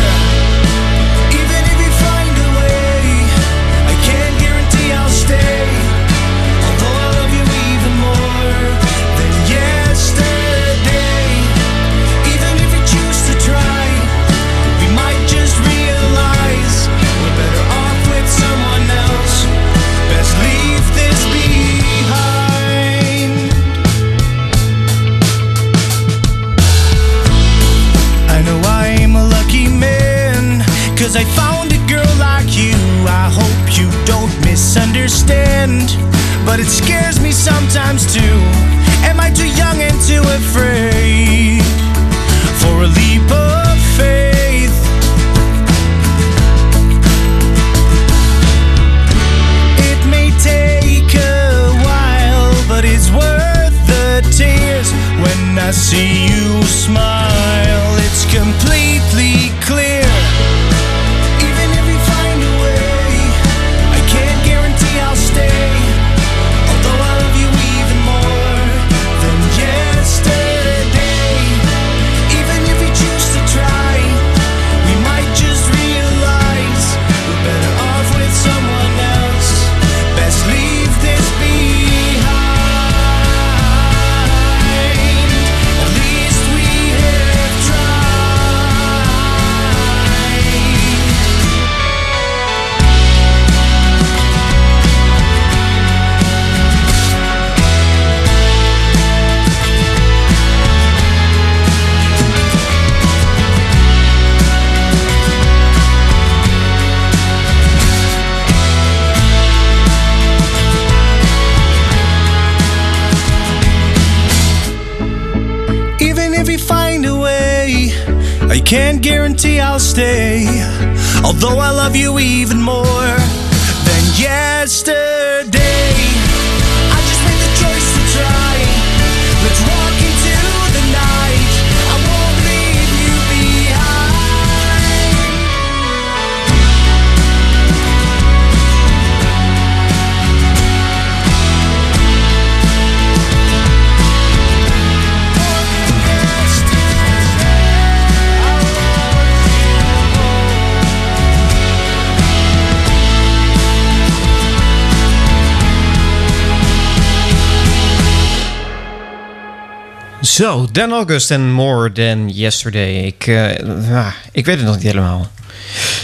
Zo, 160.35 160.67
Dan 160.71 160.91
August 160.91 161.31
en 161.31 161.51
More 161.51 161.91
Than 161.91 162.29
Yesterday. 162.29 162.95
Ik, 162.95 163.27
eh, 163.27 163.57
ja, 163.89 164.13
ik 164.31 164.45
weet 164.45 164.55
het 164.55 164.65
nog 164.65 164.75
niet 164.75 164.83
helemaal. 164.83 165.27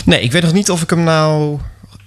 Nee, 0.06 0.22
ik 0.22 0.32
weet 0.32 0.42
nog 0.42 0.54
niet 0.54 0.70
of 0.70 0.82
ik 0.82 0.90
hem 0.90 1.04
nou 1.04 1.60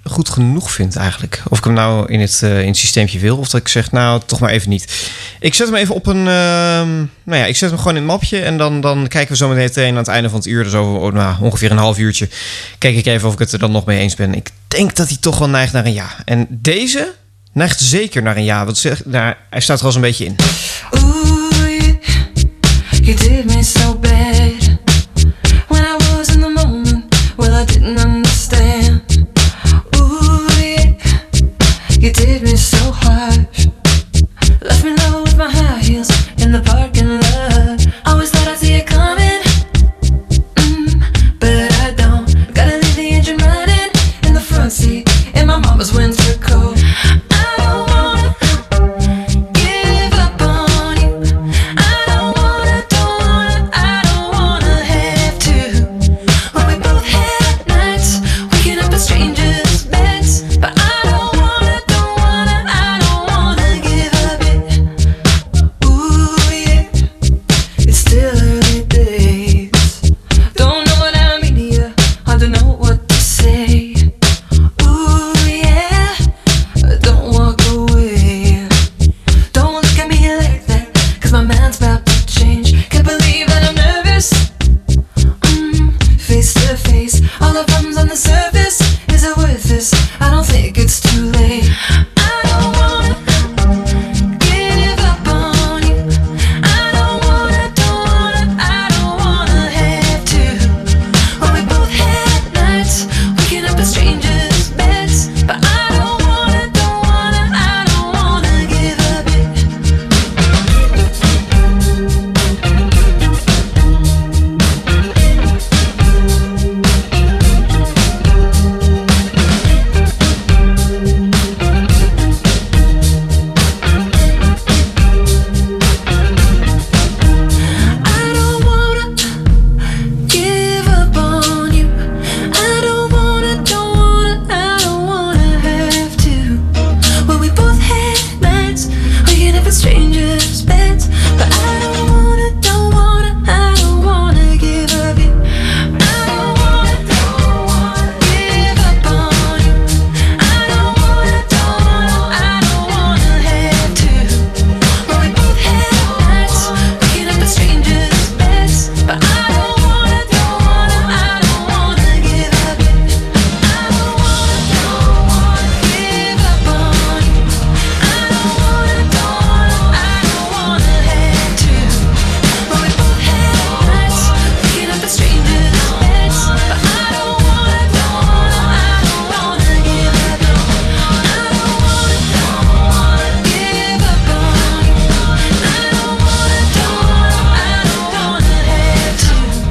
goed 0.05 0.29
genoeg 0.29 0.73
vind 0.73 0.97
eigenlijk. 0.97 1.43
Of 1.49 1.59
ik 1.59 1.65
hem 1.65 1.73
nou 1.73 2.13
in 2.13 2.21
het, 2.21 2.41
eh, 2.43 2.61
in 2.61 2.67
het 2.67 2.77
systeempje 2.77 3.19
wil. 3.19 3.37
Of 3.37 3.49
dat 3.49 3.61
ik 3.61 3.69
zeg, 3.69 3.91
nou, 3.91 4.21
toch 4.27 4.41
maar 4.41 4.51
even 4.51 4.69
niet. 4.71 5.11
Ik 5.41 5.55
zet 5.55 5.67
hem 5.67 5.77
even 5.77 5.95
op 5.95 6.07
een... 6.07 6.17
ehm, 6.17 6.97
nou 7.23 7.41
ja, 7.41 7.45
ik 7.45 7.57
zet 7.57 7.71
hem 7.71 7.79
gewoon 7.79 7.95
in 7.95 8.01
een 8.01 8.09
mapje. 8.09 8.41
En 8.41 8.59
dan, 8.59 8.81
dan 8.81 9.09
kijken 9.09 9.31
we 9.31 9.37
zo 9.37 9.49
meteen 9.49 9.91
aan 9.91 9.97
het 9.97 10.09
einde 10.09 10.29
van 10.29 10.39
het 10.39 10.49
uur. 10.49 10.65
Dus 10.65 10.75
over 10.75 11.13
nou, 11.13 11.37
ongeveer 11.41 11.71
een 11.71 11.79
half 11.79 11.99
uurtje. 11.99 12.29
Kijk 12.79 12.97
ik 12.97 13.07
even 13.07 13.29
of 13.29 13.33
ik 13.33 13.39
het 13.39 13.53
er 13.53 13.59
dan 13.59 13.73
nog 13.73 13.85
mee 13.85 13.99
eens 13.99 14.15
ben. 14.15 14.35
Ik 14.35 14.51
denk 14.69 14.95
dat 14.95 15.09
hij 15.09 15.19
toch 15.21 15.39
wel 15.39 15.49
neigt 15.49 15.73
naar 15.73 15.85
een 15.85 15.93
ja. 15.93 16.09
En 16.25 16.47
deze 16.51 17.13
neigt 17.53 17.81
zeker 17.81 18.23
naar 18.23 18.37
een 18.37 18.45
ja. 18.45 18.65
Want 18.65 18.79
zeg, 18.79 19.05
nou, 19.05 19.35
hij 19.51 19.61
staat 19.61 19.77
er 19.79 19.83
al 19.83 19.87
eens 19.87 19.97
een 19.97 20.03
beetje 20.03 20.25
in. 20.25 20.37
Yeah. 20.91 21.34
You 23.05 23.15
did 23.15 23.45
me 23.47 23.63
so 23.63 24.04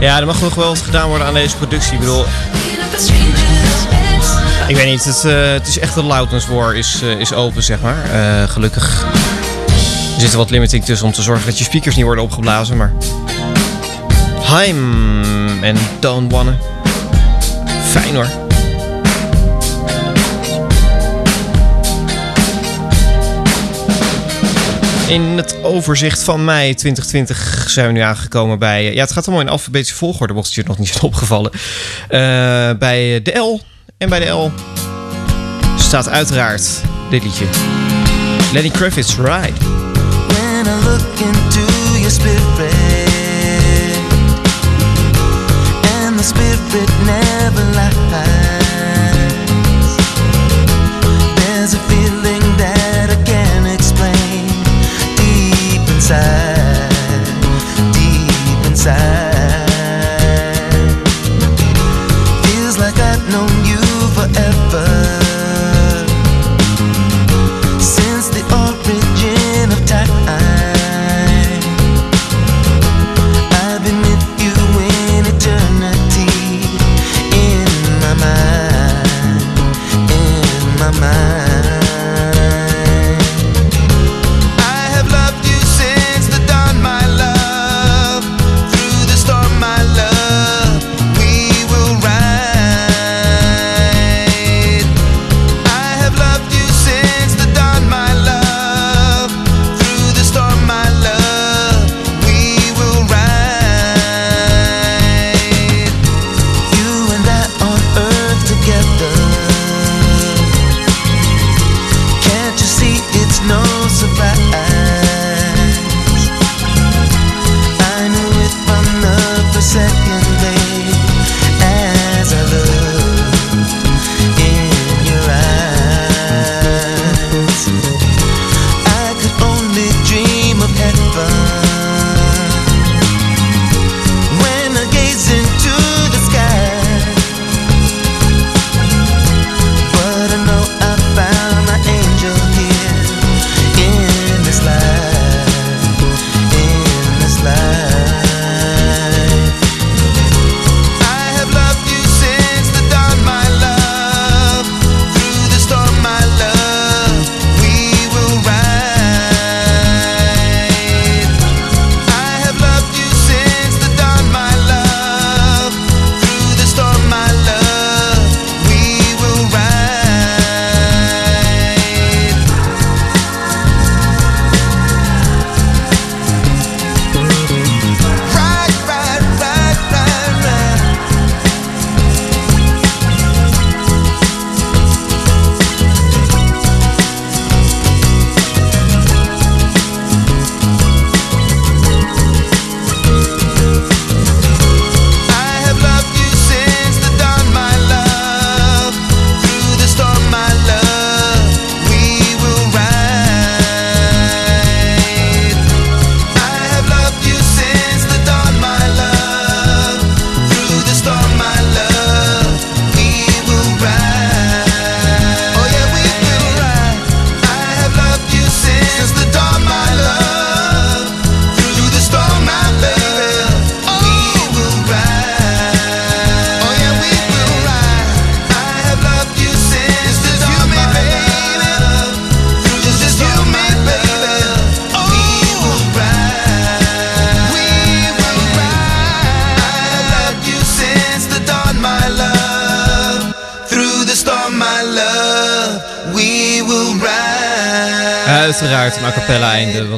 Ja, 0.04 0.20
er 0.20 0.26
mag 0.26 0.42
nog 0.42 0.56
wel 0.56 0.68
wat 0.68 0.82
gedaan 0.82 1.08
worden 1.08 1.28
aan 1.28 1.34
deze 1.34 1.58
productie. 1.58 1.94
Ik 1.94 2.00
bedoel, 2.00 2.26
ik 4.68 4.76
weet 4.76 4.86
niet, 4.86 5.04
het, 5.04 5.26
eh, 5.26 5.52
het 5.52 5.68
is 5.68 5.80
echt 5.80 5.94
de 5.94 6.04
loudness 6.04 6.48
war 6.48 6.76
is, 6.76 7.02
eh, 7.02 7.20
is 7.20 7.34
open, 7.34 7.64
zeg 7.64 7.82
maar. 7.82 8.04
Eh, 8.12 8.50
gelukkig. 8.50 9.06
Er 10.16 10.22
zit 10.22 10.32
er 10.32 10.38
wat 10.38 10.50
limiting 10.50 10.86
tussen 10.86 11.08
om 11.08 11.14
te 11.14 11.22
zorgen 11.22 11.46
dat 11.46 11.58
je 11.58 11.64
speakers 11.64 11.96
niet 11.96 12.06
worden 12.06 12.24
opgeblazen, 12.24 12.78
maar... 12.78 12.94
Heim 14.40 15.64
en 15.64 15.78
Don't 16.00 16.32
Wanna. 16.32 16.58
Fijn 17.92 18.16
hoor. 18.16 18.43
In 25.14 25.38
het 25.38 25.64
overzicht 25.64 26.24
van 26.24 26.46
mei 26.46 26.74
2020 26.74 27.66
zijn 27.70 27.88
we 27.88 27.94
nu 27.94 28.00
aangekomen 28.00 28.60
bij... 28.60 28.94
Ja, 28.94 29.02
het 29.02 29.12
gaat 29.12 29.28
allemaal 29.28 29.46
in 29.46 29.52
alfabetische 29.52 29.96
volgorde, 29.96 30.34
mocht 30.34 30.46
het 30.46 30.56
je 30.56 30.64
nog 30.66 30.78
niet 30.78 30.88
zijn 30.94 31.04
opgevallen. 31.04 31.52
Eh, 31.52 32.20
bij 32.80 33.22
de 33.22 33.38
L. 33.38 33.62
En 33.98 34.10
bij 34.10 34.20
de 34.20 34.26
L 34.26 34.52
staat 35.78 36.10
uiteraard 36.10 36.82
dit 37.10 37.24
liedje. 37.24 37.46
Lenny 38.54 38.70
Kravitz, 38.70 39.16
Ride. 39.16 39.54
When 40.28 40.66
I 40.66 40.86
look 40.86 41.20
into 41.20 41.74
your 41.98 42.12
spirit, 42.12 42.74
and 46.06 46.18
the 46.18 46.24
spirit 46.24 46.90
never. 47.06 47.93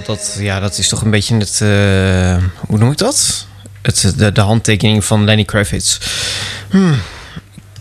dat, 0.05 0.37
ja, 0.39 0.59
dat 0.59 0.77
is 0.77 0.87
toch 0.87 1.01
een 1.01 1.09
beetje 1.09 1.37
het... 1.37 1.61
Eh, 1.61 2.43
hoe 2.67 2.77
noem 2.77 2.91
ik 2.91 2.97
dat? 2.97 3.47
Het, 3.81 4.13
de, 4.35 4.41
handtekening 4.41 5.05
van 5.05 5.23
Lenny 5.23 5.43
Kravitz. 5.43 5.99
Hmm. 6.69 6.93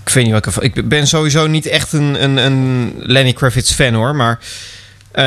Ik 0.05 0.13
weet 0.13 0.25
niet 0.25 0.33
wat 0.33 0.63
ik... 0.63 0.77
Ik 0.77 0.89
ben 0.89 1.07
sowieso 1.07 1.47
niet 1.47 1.67
echt 1.67 1.93
een, 1.93 2.23
een, 2.23 2.37
een 2.37 2.95
Lenny 2.99 3.33
Kravitz 3.33 3.73
fan, 3.73 3.95
hoor. 3.95 4.15
Maar, 4.15 4.39
eh, 5.13 5.25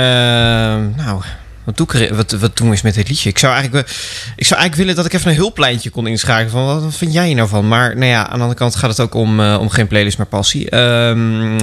nou... 0.95 1.21
Wat, 1.67 1.77
doe 1.77 1.87
ik 1.87 2.13
wat, 2.13 2.31
wat 2.31 2.57
doen 2.57 2.67
we 2.67 2.73
eens 2.73 2.81
met 2.81 2.93
dit 2.93 3.09
liedje? 3.09 3.29
Ik 3.29 3.37
zou, 3.37 3.53
eigenlijk, 3.53 3.87
ik 4.35 4.45
zou 4.45 4.59
eigenlijk 4.59 4.75
willen 4.75 4.95
dat 4.95 5.05
ik 5.05 5.13
even 5.13 5.31
een 5.31 5.37
hulplijntje 5.37 5.89
kon 5.89 6.07
inschakelen. 6.07 6.51
Van 6.51 6.65
wat, 6.65 6.95
vind 6.95 7.13
jij 7.13 7.33
nou 7.33 7.47
van? 7.47 7.67
Maar 7.67 7.95
nou 7.97 8.11
ja, 8.11 8.19
aan 8.23 8.35
de 8.35 8.41
andere 8.41 8.59
kant 8.59 8.75
gaat 8.75 8.89
het 8.89 8.99
ook 8.99 9.13
om, 9.13 9.39
eh, 9.39 9.57
om 9.59 9.69
geen 9.69 9.87
playlist, 9.87 10.17
maar 10.17 10.27
passie. 10.27 10.69
Ehm, 10.69 11.55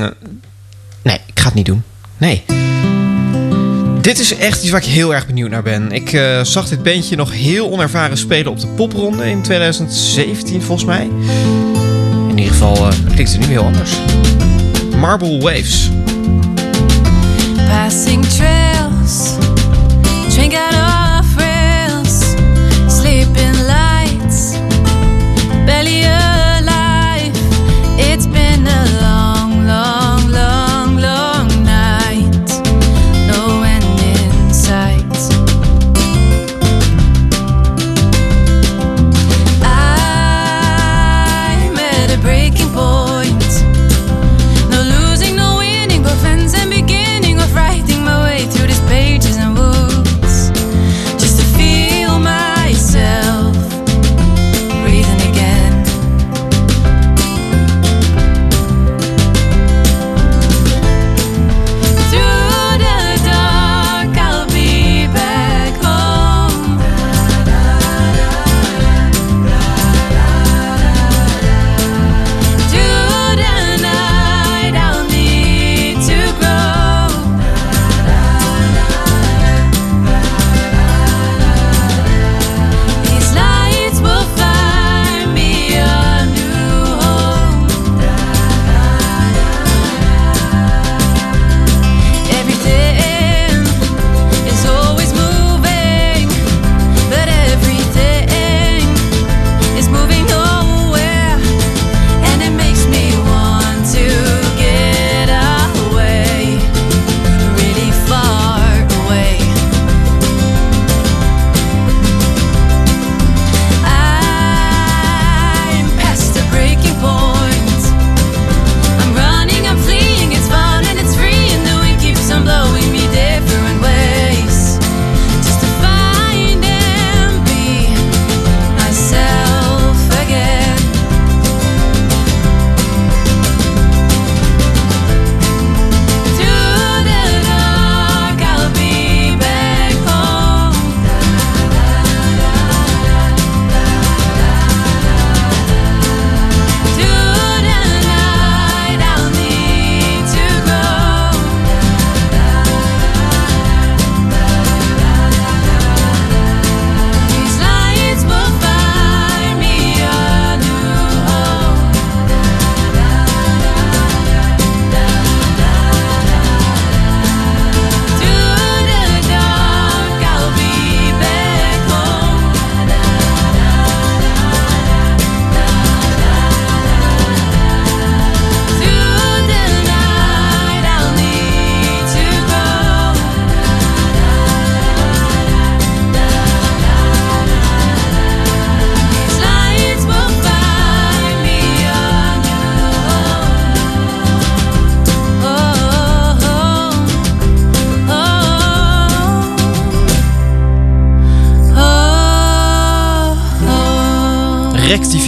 nee, 1.03 1.21
ik 1.27 1.41
ga 1.41 1.45
het 1.45 1.55
niet 1.55 1.67
doen. 1.67 1.83
Nee. 2.17 2.45
Dit 4.05 4.19
is 4.19 4.37
echt 4.37 4.63
iets 4.63 4.71
waar 4.71 4.81
ik 4.81 4.87
heel 4.87 5.15
erg 5.15 5.27
benieuwd 5.27 5.51
naar 5.51 5.63
ben. 5.63 5.93
Ik 5.93 6.13
eh, 6.13 6.41
zag 6.43 6.69
dit 6.69 6.83
bandje 6.83 7.17
nog 7.17 7.33
heel 7.33 7.71
onervaren 7.71 8.17
spelen 8.17 8.53
op 8.53 8.61
de 8.61 8.67
popronde 8.67 9.31
in 9.31 9.43
2017, 9.43 10.63
volgens 10.63 10.87
mij. 10.87 11.09
In 12.29 12.39
ieder 12.39 12.53
geval 12.53 12.77
eh, 12.77 12.93
klinkt 13.13 13.33
het 13.33 13.41
nu 13.41 13.47
heel 13.47 13.65
anders. 13.65 13.93
Marble 14.97 15.39
Waves. 15.39 15.91
Passing 17.69 18.25
train. 18.25 18.74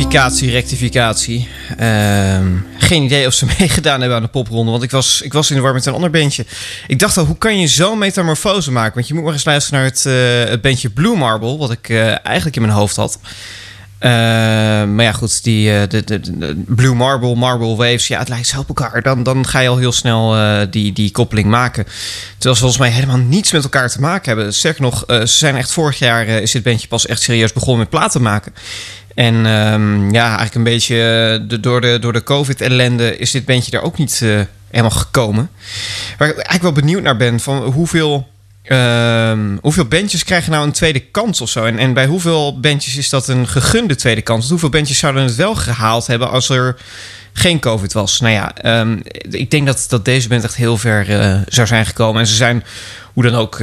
Rectificatie, 0.06 0.50
rectificatie. 0.50 1.48
Ehm, 1.76 2.52
geen 2.78 3.02
idee 3.02 3.26
of 3.26 3.34
ze 3.34 3.46
meegedaan 3.58 4.00
hebben 4.00 4.16
aan 4.16 4.22
de 4.22 4.28
popronde. 4.28 4.70
Want 4.70 4.82
ik 4.82 4.90
was, 4.90 5.22
ik 5.22 5.32
was 5.32 5.50
in 5.50 5.56
de 5.56 5.62
war 5.62 5.72
met 5.72 5.86
een 5.86 5.94
ander 5.94 6.10
bandje. 6.10 6.46
Ik 6.86 6.98
dacht 6.98 7.16
al, 7.16 7.24
hoe 7.24 7.38
kan 7.38 7.58
je 7.58 7.66
zo'n 7.66 7.98
metamorfose 7.98 8.72
maken? 8.72 8.94
Want 8.94 9.08
je 9.08 9.14
moet 9.14 9.22
maar 9.22 9.32
eens 9.32 9.44
luisteren 9.44 9.80
naar 9.80 9.88
het, 9.88 10.06
eh, 10.06 10.50
het 10.50 10.60
bandje 10.60 10.90
Blue 10.90 11.16
Marble. 11.16 11.56
Wat 11.56 11.70
ik 11.70 11.88
eh, 11.88 12.26
eigenlijk 12.26 12.56
in 12.56 12.62
mijn 12.62 12.74
hoofd 12.74 12.96
had. 12.96 13.18
Ehm, 13.98 14.94
maar 14.94 15.04
ja, 15.04 15.12
goed, 15.12 15.44
die, 15.44 15.72
eh, 15.72 15.88
de, 15.88 16.04
de, 16.04 16.62
Blue 16.66 16.94
Marble, 16.94 17.34
Marble 17.34 17.76
Waves, 17.76 18.06
ja, 18.06 18.18
het 18.18 18.28
lijkt 18.28 18.46
zo 18.46 18.58
op 18.58 18.68
elkaar. 18.68 19.02
Dan, 19.02 19.22
dan 19.22 19.46
ga 19.46 19.60
je 19.60 19.68
al 19.68 19.78
heel 19.78 19.92
snel 19.92 20.36
die, 20.70 20.92
die 20.92 21.10
koppeling 21.10 21.48
maken. 21.48 21.84
Terwijl 22.34 22.54
ze 22.54 22.60
volgens 22.60 22.78
mij 22.78 22.90
helemaal 22.90 23.16
niets 23.16 23.52
met 23.52 23.62
elkaar 23.62 23.90
te 23.90 24.00
maken 24.00 24.34
hebben. 24.34 24.54
Sterker 24.54 24.82
nog, 24.82 25.04
ze 25.06 25.26
zijn 25.26 25.56
echt 25.56 25.72
vorig 25.72 25.98
jaar 25.98 26.26
is 26.26 26.50
dit 26.50 26.62
bandje 26.62 26.88
pas 26.88 27.06
echt 27.06 27.22
serieus 27.22 27.52
begonnen 27.52 27.78
met 27.78 27.90
platen 27.90 28.22
maken. 28.22 28.52
En 29.16 29.46
ehm, 29.46 30.10
ja, 30.10 30.24
eigenlijk 30.24 30.54
een 30.54 30.62
beetje 30.62 30.94
eh, 30.94 31.48
de, 31.48 31.60
door 31.60 31.80
de, 31.80 31.98
door 31.98 32.12
de 32.12 32.22
COVID-ellende 32.22 33.18
is 33.18 33.30
dit 33.30 33.44
bandje 33.44 33.76
er 33.76 33.82
ook 33.82 33.98
niet 33.98 34.20
eh, 34.22 34.40
helemaal 34.70 34.98
gekomen. 34.98 35.50
Waar 36.18 36.28
ik 36.28 36.34
eigenlijk 36.34 36.62
wel 36.62 36.84
benieuwd 36.84 37.02
naar 37.02 37.16
ben 37.16 37.40
van 37.40 37.62
hoeveel, 37.62 38.28
ehm, 38.62 39.56
hoeveel 39.60 39.84
bandjes 39.84 40.24
krijgen 40.24 40.52
nou 40.52 40.66
een 40.66 40.72
tweede 40.72 41.00
kans 41.00 41.40
of 41.40 41.48
zo? 41.48 41.64
En, 41.64 41.78
en 41.78 41.92
bij 41.92 42.06
hoeveel 42.06 42.60
bandjes 42.60 42.96
is 42.96 43.08
dat 43.08 43.28
een 43.28 43.48
gegunde 43.48 43.94
tweede 43.94 44.22
kans? 44.22 44.48
Hoeveel 44.48 44.68
bandjes 44.68 44.98
zouden 44.98 45.22
het 45.22 45.34
wel 45.34 45.54
gehaald 45.54 46.06
hebben 46.06 46.30
als 46.30 46.48
er 46.48 46.76
geen 47.32 47.60
COVID 47.60 47.92
was? 47.92 48.20
Nou 48.20 48.32
ja, 48.32 48.54
ehm, 48.54 48.98
ik 49.30 49.50
denk 49.50 49.66
dat, 49.66 49.86
dat 49.88 50.04
deze 50.04 50.28
band 50.28 50.44
echt 50.44 50.56
heel 50.56 50.78
ver 50.78 51.20
eh, 51.20 51.40
zou 51.48 51.66
zijn 51.66 51.86
gekomen. 51.86 52.20
En 52.20 52.26
ze 52.26 52.34
zijn 52.34 52.64
hoe 53.12 53.22
dan 53.22 53.34
ook 53.34 53.58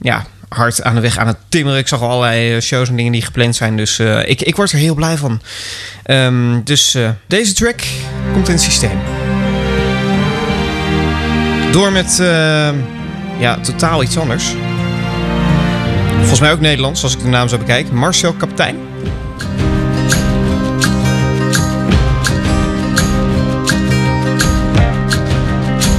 ja, 0.00 0.26
hard 0.50 0.82
aan 0.82 0.94
de 0.94 1.00
weg 1.00 1.18
aan 1.18 1.26
het 1.26 1.36
timmeren. 1.48 1.78
Ik 1.78 1.88
zag 1.88 2.02
al 2.02 2.08
allerlei 2.08 2.54
eh, 2.54 2.60
shows 2.60 2.88
en 2.88 2.96
dingen 2.96 3.12
die 3.12 3.22
gepland 3.22 3.56
zijn. 3.56 3.76
Dus 3.76 3.98
eh, 3.98 4.28
ik, 4.28 4.42
ik 4.42 4.56
word 4.56 4.72
er 4.72 4.78
heel 4.78 4.94
blij 4.94 5.16
van. 5.16 5.40
Ehm, 6.02 6.60
dus 6.64 6.94
eh, 6.94 7.08
deze 7.26 7.52
track 7.52 7.80
komt 8.32 8.48
in 8.48 8.54
het 8.54 8.62
systeem. 8.62 8.98
Door 11.72 11.92
met 11.92 12.16
ja, 13.38 13.58
totaal 13.62 14.02
iets 14.02 14.18
anders. 14.18 14.44
Volgens 16.18 16.40
mij 16.40 16.52
ook 16.52 16.60
Nederlands, 16.60 17.02
als 17.02 17.14
ik 17.14 17.22
de 17.22 17.28
naam 17.28 17.48
zo 17.48 17.58
bekijk. 17.58 17.92
Marcel 17.92 18.32
Kaptein. 18.32 18.76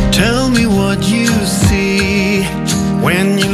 Tell 0.09 0.49
me 0.49 0.67
what 0.75 1.09
you 1.09 1.29
see 1.45 2.47
when 3.01 3.37
you 3.37 3.50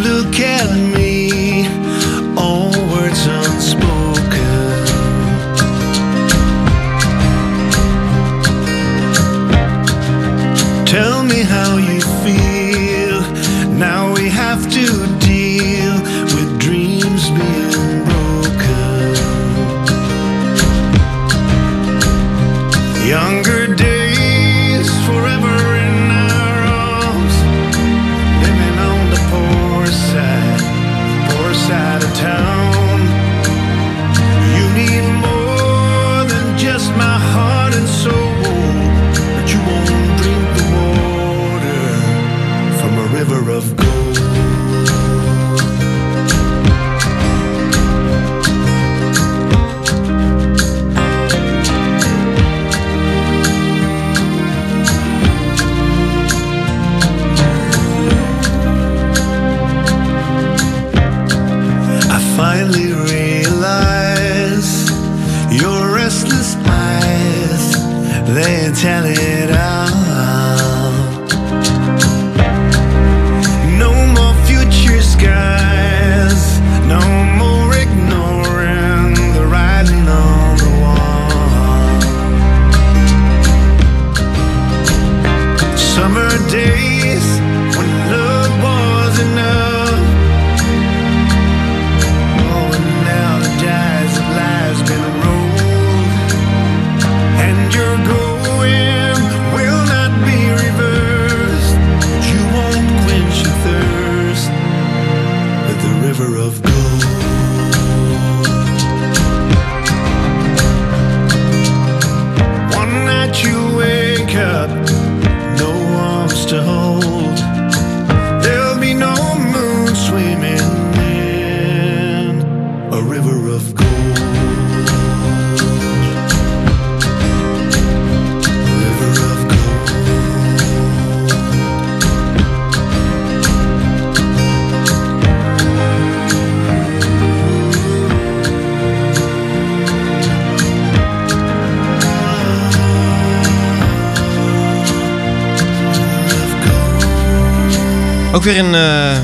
weer 148.48 148.60
een 148.60 148.76
eh, 148.76 149.18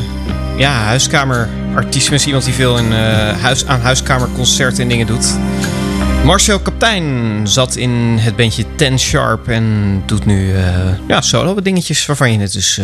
ja, 0.57 0.71
huiskamerartiest. 0.71 2.11
Misschien 2.11 2.33
iemand 2.33 2.45
die 2.45 2.53
veel 2.53 2.77
in, 2.77 2.93
eh, 2.93 3.41
huis, 3.41 3.65
aan 3.65 3.81
huiskamerconcerten 3.81 4.83
en 4.83 4.89
dingen 4.89 5.07
doet. 5.07 5.37
Marcel 6.23 6.59
Kaptein 6.59 7.41
zat 7.43 7.75
in 7.75 8.17
het 8.19 8.35
bandje 8.35 8.65
Ten 8.75 8.99
Sharp 8.99 9.47
en 9.47 10.03
doet 10.05 10.25
nu 10.25 10.55
eh, 10.55 10.63
ja, 11.07 11.21
solo 11.21 11.61
dingetjes 11.61 12.05
waarvan 12.05 12.31
je 12.31 12.39
het 12.39 12.53
dus 12.53 12.79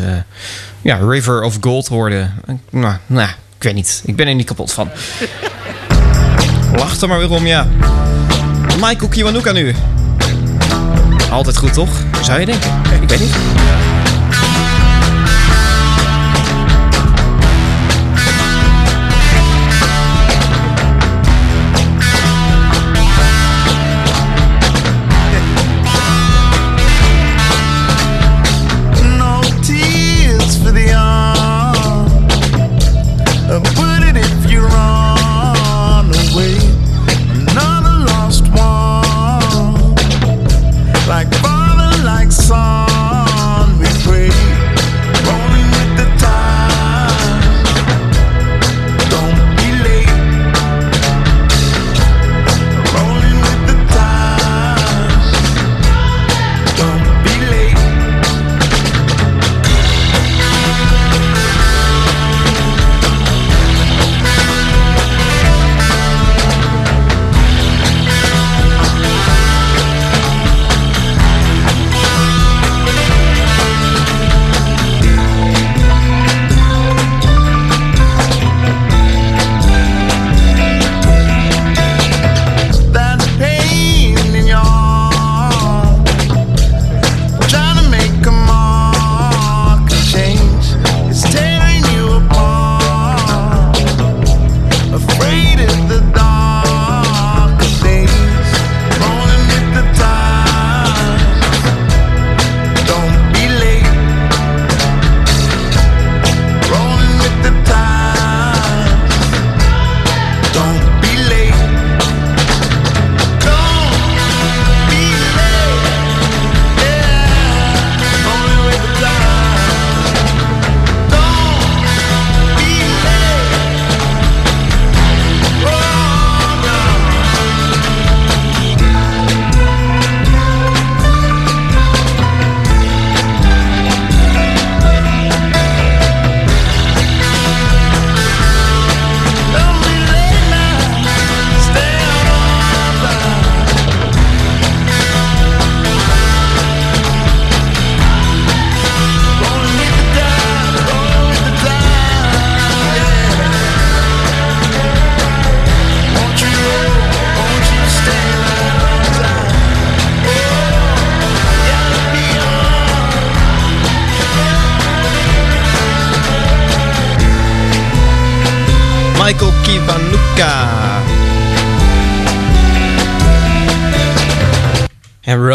ja, 0.81 0.95
River 0.95 1.41
of 1.41 1.57
Gold 1.61 1.87
hoorde. 1.87 2.29
Nou, 2.69 2.95
nou, 3.05 3.29
ik 3.57 3.63
weet 3.63 3.75
niet. 3.75 4.01
Ik 4.05 4.15
ben 4.15 4.27
er 4.27 4.35
niet 4.35 4.47
kapot 4.47 4.73
van. 4.73 4.89
Lach 6.79 7.01
er 7.01 7.07
maar 7.07 7.19
weer 7.19 7.31
om, 7.31 7.47
ja. 7.47 7.67
Michael 8.75 9.07
Kiwanuka 9.09 9.51
nu. 9.51 9.75
Altijd 11.31 11.57
goed, 11.57 11.73
toch? 11.73 11.89
Zou 12.21 12.39
je 12.39 12.45
denken? 12.45 12.71
Ik 13.01 13.09
weet 13.09 13.19
niet. 13.19 13.35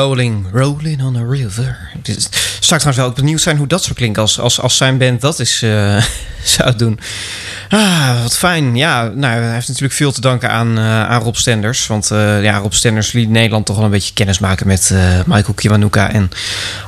Rolling, 0.04 0.46
Rolling 0.52 1.02
on 1.02 1.16
a 1.16 1.24
River. 1.28 1.90
Is- 2.02 2.28
zou 2.60 2.80
trouwens 2.80 2.96
wel 3.06 3.12
benieuwd 3.24 3.40
zijn 3.40 3.56
hoe 3.56 3.66
dat 3.66 3.82
zou 3.82 3.94
klinken 3.94 4.22
als, 4.22 4.40
als, 4.40 4.60
als 4.60 4.76
zijn 4.76 4.98
band 4.98 5.20
dat 5.20 5.40
is, 5.40 5.62
eh, 5.62 6.04
zou 6.56 6.76
doen. 6.76 7.00
Ah, 7.68 8.22
wat 8.22 8.36
fijn. 8.36 8.76
Ja, 8.76 9.02
nou, 9.14 9.42
hij 9.42 9.52
heeft 9.52 9.68
natuurlijk 9.68 9.94
veel 9.94 10.12
te 10.12 10.20
danken 10.20 10.50
aan, 10.50 10.78
eh, 10.78 11.08
aan 11.08 11.22
Rob 11.22 11.34
Stenders. 11.34 11.86
Want 11.86 12.10
eh, 12.10 12.42
ja, 12.42 12.56
Rob 12.56 12.72
Stenders 12.72 13.12
liet 13.12 13.28
Nederland 13.28 13.66
toch 13.66 13.76
wel 13.76 13.84
een 13.84 13.90
beetje 13.90 14.14
kennis 14.14 14.38
maken 14.38 14.66
met 14.66 14.94
Michael 15.26 15.54
Kiwanuka. 15.54 16.10
En 16.10 16.30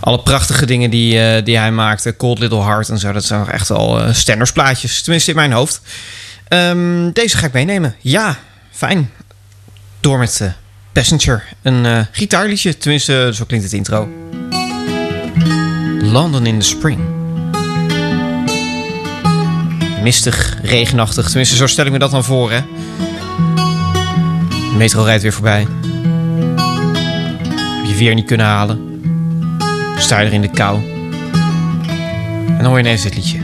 alle 0.01 0.23
prachtige 0.23 0.67
dingen 0.67 0.91
die, 0.91 1.43
die 1.43 1.59
hij 1.59 1.71
maakte. 1.73 2.17
Cold 2.17 2.39
Little 2.39 2.63
Heart 2.63 2.89
en 2.89 2.99
zo. 2.99 3.13
Dat 3.13 3.25
zijn 3.25 3.49
echt 3.49 3.71
al 3.71 4.01
Stenders 4.15 4.53
plaatjes. 4.53 5.03
Tenminste 5.03 5.31
in 5.31 5.37
mijn 5.37 5.53
hoofd. 5.53 5.81
Ehm, 6.49 7.11
deze 7.13 7.37
ga 7.37 7.47
ik 7.47 7.53
meenemen. 7.53 7.95
Ja, 8.01 8.39
fijn. 8.71 9.11
Door 10.01 10.19
met 10.19 10.41
Passenger. 10.97 11.45
Een 11.63 11.87
eh, 11.87 12.01
gitaarliedje. 12.11 12.77
Tenminste, 12.77 13.31
zo 13.35 13.45
klinkt 13.45 13.65
het 13.65 13.75
intro. 13.75 14.09
London 16.01 16.47
in 16.47 16.59
the 16.59 16.67
Spring. 16.67 17.01
Mistig, 20.03 20.59
regenachtig. 20.63 21.27
Tenminste, 21.27 21.57
zo 21.57 21.67
stel 21.67 21.87
ik 21.87 21.93
me 21.93 21.99
dat 21.99 22.11
dan 22.11 22.25
voor, 22.25 22.53
hè. 22.53 22.61
De 24.51 24.77
metro 24.77 25.03
rijdt 25.03 25.23
weer 25.23 25.33
voorbij. 25.33 25.67
Heb 27.77 27.87
je 27.87 27.95
weer 27.97 28.15
niet 28.15 28.27
kunnen 28.27 28.47
halen. 28.47 29.01
Sta 29.99 30.21
je 30.21 30.27
er 30.27 30.33
in 30.33 30.41
de 30.41 30.51
kou. 30.51 30.77
En 32.47 32.57
dan 32.57 32.67
hoor 32.67 32.79
je 32.79 32.85
ineens 32.85 33.03
dit 33.03 33.15
liedje. 33.15 33.39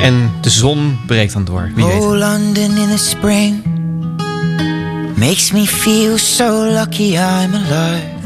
En 0.00 0.30
de 0.40 0.50
zon 0.50 0.98
breekt 1.06 1.32
dan 1.32 1.44
door. 1.44 1.70
Wie 1.74 1.84
weet. 1.84 1.94
Oh, 1.94 2.16
London 2.16 2.76
in 2.76 2.88
the 2.88 2.98
spring 2.98 3.72
makes 5.18 5.52
me 5.52 5.66
feel 5.66 6.18
so 6.18 6.68
lucky 6.68 7.16
I'm 7.16 7.54
alive. 7.54 8.24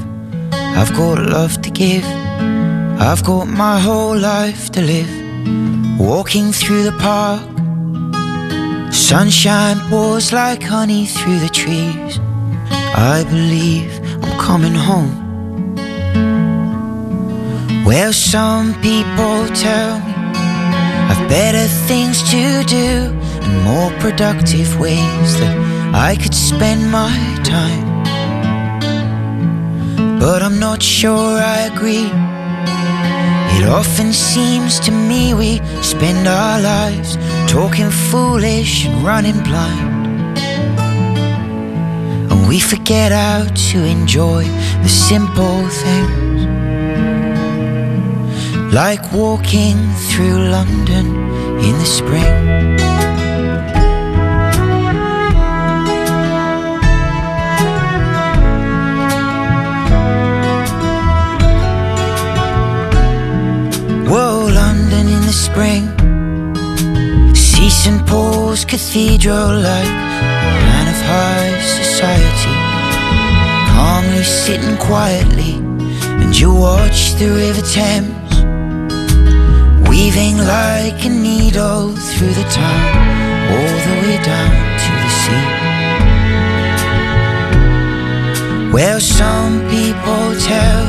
I've 0.52 0.92
got 0.94 1.18
love 1.18 1.60
to 1.62 1.70
give, 1.70 2.04
I've 3.00 3.22
got 3.24 3.46
my 3.46 3.78
whole 3.78 4.16
life 4.16 4.70
to 4.72 4.80
live. 4.80 5.10
Walking 5.98 6.52
through 6.52 6.84
the 6.84 6.92
park, 6.92 7.42
sunshine 8.92 9.78
pours 9.90 10.32
like 10.32 10.62
honey 10.62 11.06
through 11.06 11.40
the 11.40 11.48
trees. 11.48 12.20
I 12.70 13.24
believe 13.24 14.00
I'm 14.22 14.38
coming 14.38 14.74
home. 14.74 15.14
Well, 17.84 18.12
some 18.12 18.74
people 18.80 19.48
tell 19.54 19.98
me 20.00 20.14
I've 21.10 21.28
better 21.28 21.66
things 21.86 22.22
to 22.30 22.64
do 22.64 23.27
more 23.64 23.90
productive 24.00 24.78
ways 24.78 25.30
that 25.40 25.56
I 25.94 26.16
could 26.16 26.34
spend 26.34 26.90
my 26.90 27.14
time. 27.44 27.86
But 30.18 30.42
I'm 30.42 30.58
not 30.58 30.82
sure 30.82 31.38
I 31.38 31.70
agree. 31.72 32.10
It 33.58 33.68
often 33.68 34.12
seems 34.12 34.78
to 34.80 34.92
me 34.92 35.34
we 35.34 35.60
spend 35.82 36.26
our 36.28 36.60
lives 36.60 37.16
talking 37.50 37.90
foolish 37.90 38.86
and 38.86 39.04
running 39.04 39.40
blind. 39.42 40.38
And 42.30 42.48
we 42.48 42.60
forget 42.60 43.12
how 43.12 43.44
to 43.70 43.84
enjoy 43.84 44.44
the 44.82 44.88
simple 44.88 45.68
things 45.68 46.28
like 48.72 49.12
walking 49.12 49.76
through 50.08 50.48
London 50.50 51.06
in 51.60 51.78
the 51.78 51.86
spring. 51.86 53.07
The 65.28 65.34
spring. 65.34 65.84
See 67.34 67.68
St. 67.68 68.00
Paul's 68.06 68.64
Cathedral 68.64 69.60
like 69.60 69.94
man 70.64 70.86
of 70.94 71.00
high 71.12 71.52
society. 71.80 72.56
Calmly 73.74 74.24
sitting 74.24 74.78
quietly, 74.78 75.52
and 76.22 76.32
you 76.40 76.50
watch 76.54 77.12
the 77.20 77.28
River 77.42 77.64
Thames 77.76 78.32
weaving 79.86 80.38
like 80.38 81.04
a 81.04 81.10
needle 81.10 81.94
through 82.08 82.34
the 82.40 82.48
town, 82.60 82.86
all 83.52 83.76
the 83.86 83.94
way 84.02 84.16
down 84.32 84.54
to 84.84 84.90
the 85.04 85.12
sea. 85.20 85.48
Well, 88.72 88.98
some 88.98 89.54
people 89.76 90.26
tell 90.50 90.84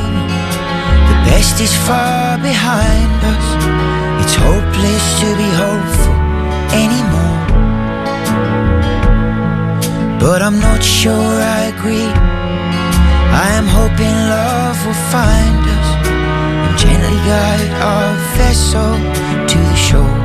the 1.10 1.16
best 1.28 1.60
is 1.60 1.74
far 1.86 2.38
behind 2.38 3.12
us. 3.34 3.89
It's 4.30 4.38
hopeless 4.38 5.06
to 5.22 5.28
be 5.42 5.50
hopeful 5.64 6.18
anymore. 6.82 7.42
But 10.20 10.40
I'm 10.40 10.60
not 10.60 10.84
sure 10.84 11.34
I 11.58 11.72
agree. 11.74 12.12
I 13.44 13.48
am 13.58 13.66
hoping 13.66 14.16
love 14.30 14.78
will 14.86 15.02
find 15.10 15.62
us 15.76 15.88
and 16.62 16.78
gently 16.78 17.18
guide 17.26 17.70
our 17.90 18.14
vessel 18.38 18.92
to 19.50 19.58
the 19.70 19.78
shore. 19.88 20.20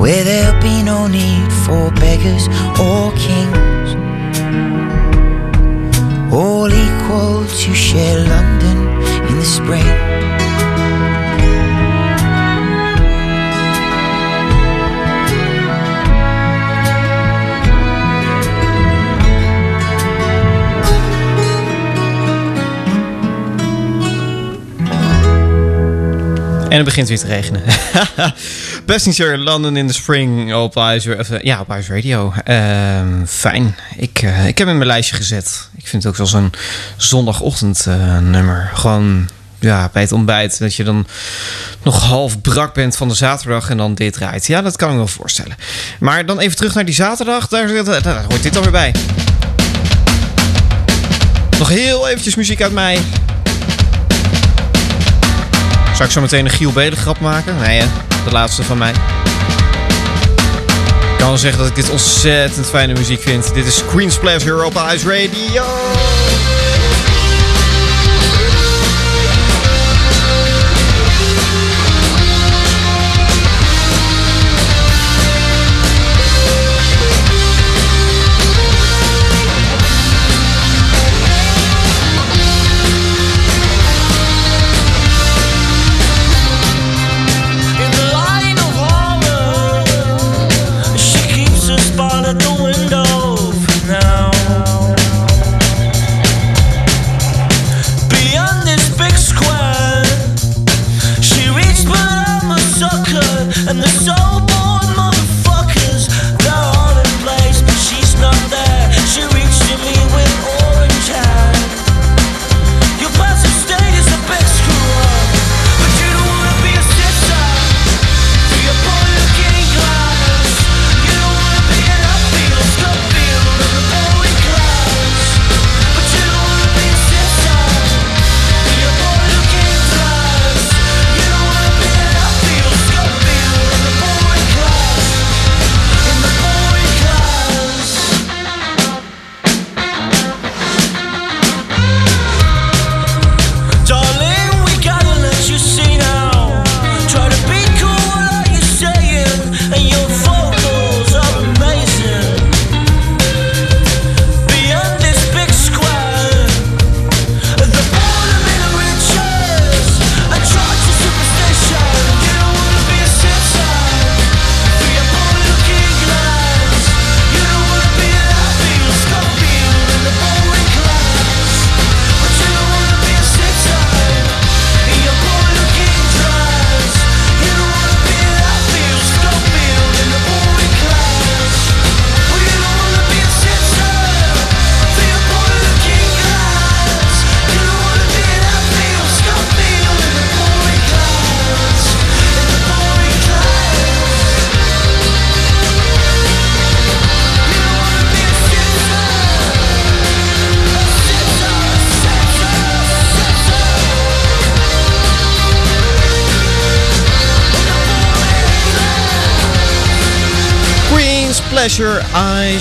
Where 0.00 0.24
there'll 0.24 0.60
be 0.60 0.82
no 0.82 1.06
need 1.06 1.52
for 1.64 1.92
beggars 2.02 2.48
or 2.82 3.12
kings, 3.14 3.90
all 6.34 6.66
equal 6.66 7.46
to 7.46 7.74
share 7.74 8.18
London 8.26 8.78
in 9.28 9.36
the 9.38 9.44
spring. 9.44 10.09
En 26.70 26.76
het 26.76 26.84
begint 26.84 27.08
weer 27.08 27.18
te 27.18 27.26
regenen. 27.26 27.62
Passenger 28.86 29.38
London 29.38 29.76
in 29.76 29.86
the 29.86 29.92
Spring 29.92 30.54
op 30.54 30.76
Ice, 30.76 31.14
eh, 31.14 31.40
ja, 31.40 31.60
op 31.60 31.68
Radio. 31.68 32.32
Ehm, 32.44 33.24
fijn. 33.26 33.76
Ik, 33.96 34.22
eh, 34.22 34.46
ik 34.46 34.58
heb 34.58 34.66
hem 34.66 34.68
in 34.68 34.76
mijn 34.76 34.86
lijstje 34.86 35.16
gezet. 35.16 35.68
Ik 35.76 35.86
vind 35.86 36.02
het 36.02 36.12
ook 36.12 36.18
wel 36.18 36.26
zo'n 36.26 36.52
zondagochtend 36.96 37.86
eh, 37.86 38.18
nummer. 38.18 38.70
Gewoon 38.74 39.28
ja, 39.58 39.90
bij 39.92 40.02
het 40.02 40.12
ontbijt. 40.12 40.58
Dat 40.58 40.74
je 40.74 40.84
dan 40.84 41.06
nog 41.82 42.02
half 42.02 42.40
brak 42.40 42.74
bent 42.74 42.96
van 42.96 43.08
de 43.08 43.14
zaterdag 43.14 43.70
en 43.70 43.76
dan 43.76 43.94
dit 43.94 44.12
draait. 44.12 44.46
Ja, 44.46 44.62
dat 44.62 44.76
kan 44.76 44.90
ik 44.90 44.96
wel 44.96 45.06
voorstellen. 45.06 45.56
Maar 46.00 46.26
dan 46.26 46.38
even 46.38 46.56
terug 46.56 46.74
naar 46.74 46.84
die 46.84 46.94
zaterdag. 46.94 47.48
Daar, 47.48 47.84
daar, 47.84 48.02
daar 48.02 48.24
hoort 48.28 48.42
dit 48.42 48.56
alweer 48.56 48.72
bij. 48.72 48.94
Nog 51.58 51.68
heel 51.68 52.08
eventjes 52.08 52.34
muziek 52.34 52.62
uit 52.62 52.72
mij. 52.72 52.98
Zou 56.00 56.12
ik 56.12 56.18
zo 56.18 56.24
meteen 56.24 56.44
een 56.44 56.72
Giel 56.72 56.96
grap 56.96 57.20
maken? 57.20 57.56
Nee, 57.56 57.80
hè? 57.80 57.86
de 58.24 58.30
laatste 58.30 58.62
van 58.62 58.78
mij. 58.78 58.90
Ik 58.90 58.96
kan 61.18 61.28
wel 61.28 61.38
zeggen 61.38 61.58
dat 61.58 61.68
ik 61.68 61.74
dit 61.74 61.90
ontzettend 61.90 62.66
fijne 62.66 62.92
muziek 62.92 63.20
vind. 63.20 63.54
Dit 63.54 63.66
is 63.66 63.84
Queen's 63.84 64.18
Pleasure 64.18 64.64
op 64.64 64.82
Ice 64.94 65.06
Radio. 65.06 65.64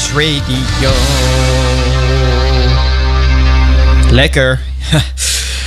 Radio. 0.07 0.89
Lekker. 4.11 4.59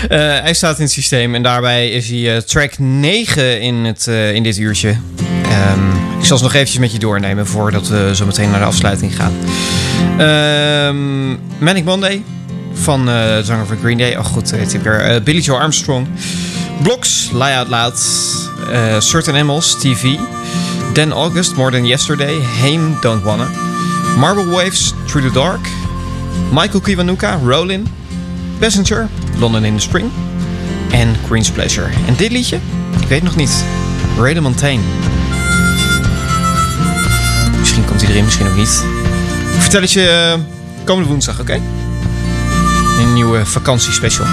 Eh, 0.09 0.19
hij 0.19 0.55
staat 0.55 0.77
in 0.77 0.83
het 0.83 0.93
systeem 0.93 1.35
en 1.35 1.43
daarbij 1.43 1.91
is 1.91 2.09
hij 2.09 2.35
eh, 2.37 2.43
track 2.43 2.79
9 2.79 3.61
in, 3.61 3.75
het, 3.75 4.07
eh, 4.07 4.35
in 4.35 4.43
dit 4.43 4.59
uurtje. 4.59 4.97
Ehm, 5.43 5.91
ik 6.19 6.25
zal 6.25 6.37
ze 6.37 6.43
nog 6.43 6.53
eventjes 6.55 6.79
met 6.79 6.93
je 6.93 6.99
doornemen 6.99 7.47
voordat 7.47 7.89
we 7.89 8.11
zo 8.15 8.27
meteen 8.27 8.51
naar 8.51 8.59
de 8.59 8.67
afsluiting 8.67 9.17
gaan. 9.17 9.33
Ehm 10.19 11.31
Manic 11.65 11.85
Monday 11.85 12.23
van 12.73 13.07
de 13.07 13.41
zanger 13.45 13.67
van 13.67 13.79
Green 13.79 13.99
Day. 13.99 14.17
Oh 14.17 14.25
goed, 14.25 14.51
heet 14.51 14.73
hij 14.73 14.83
weer. 14.83 15.23
Billy 15.23 15.41
Joe 15.41 15.59
Armstrong. 15.59 16.07
Blocks, 16.83 17.31
Lie 17.33 17.57
Out 17.57 17.69
Loud. 17.69 17.99
Certain 18.99 19.35
Animals, 19.35 19.81
TV. 19.81 20.17
Dan 20.93 21.13
August, 21.13 21.55
More 21.55 21.71
Than 21.71 21.87
Yesterday. 21.87 22.41
Haim, 22.61 22.97
Don't 23.01 23.23
Wanna. 23.23 23.72
Marble 24.17 24.47
Waves, 24.47 24.95
Through 25.07 25.27
the 25.27 25.33
Dark. 25.33 25.61
Michael 26.53 26.81
Kiwanuka, 26.81 27.39
Rollin. 27.45 27.87
Passenger, 28.59 29.09
London 29.39 29.65
in 29.65 29.75
the 29.75 29.81
Spring. 29.81 30.11
En 30.91 31.17
Queen's 31.27 31.51
Pleasure. 31.51 31.89
En 32.07 32.15
dit 32.17 32.31
liedje? 32.31 32.59
Ik 33.01 33.09
weet 33.09 33.23
nog 33.23 33.37
niet. 33.37 33.65
Ray 34.19 34.39
Montaigne. 34.39 34.83
Misschien 37.59 37.85
komt 37.85 38.03
erin, 38.03 38.25
misschien 38.25 38.47
ook 38.47 38.57
niet. 38.57 38.85
Ik 39.55 39.61
vertel 39.61 39.81
het 39.81 39.93
je 39.93 40.09
eh, 40.09 40.41
komende 40.85 41.09
woensdag, 41.09 41.41
oké? 41.41 41.61
Een 42.99 43.13
nieuwe 43.15 43.47
vakantiespecial. 43.47 44.27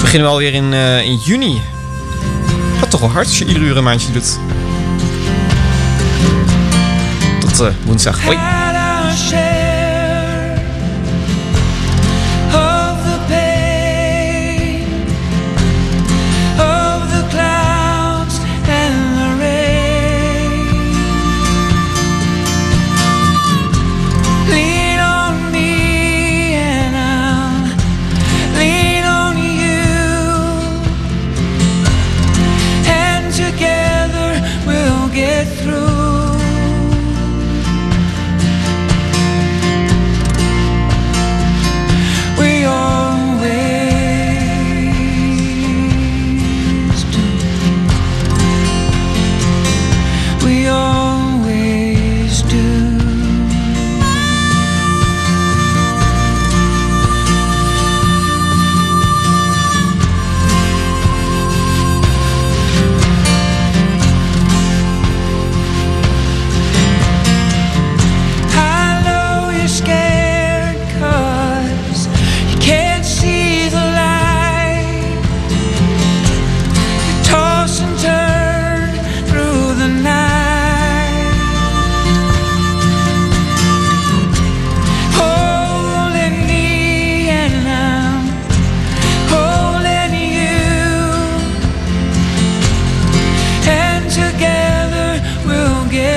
Beginnen 0.00 0.28
we 0.28 0.32
alweer 0.34 0.54
in, 0.54 0.72
eh, 0.72 1.04
in 1.04 1.16
juni. 1.16 1.60
Wat 2.80 2.90
toch 2.90 3.00
wel 3.00 3.10
hard 3.10 3.26
als 3.26 3.38
je 3.38 3.44
iedere 3.44 3.64
uur 3.64 3.76
een 3.76 3.84
maandje 3.84 4.12
doet. 4.12 4.38
Vous 7.86 7.94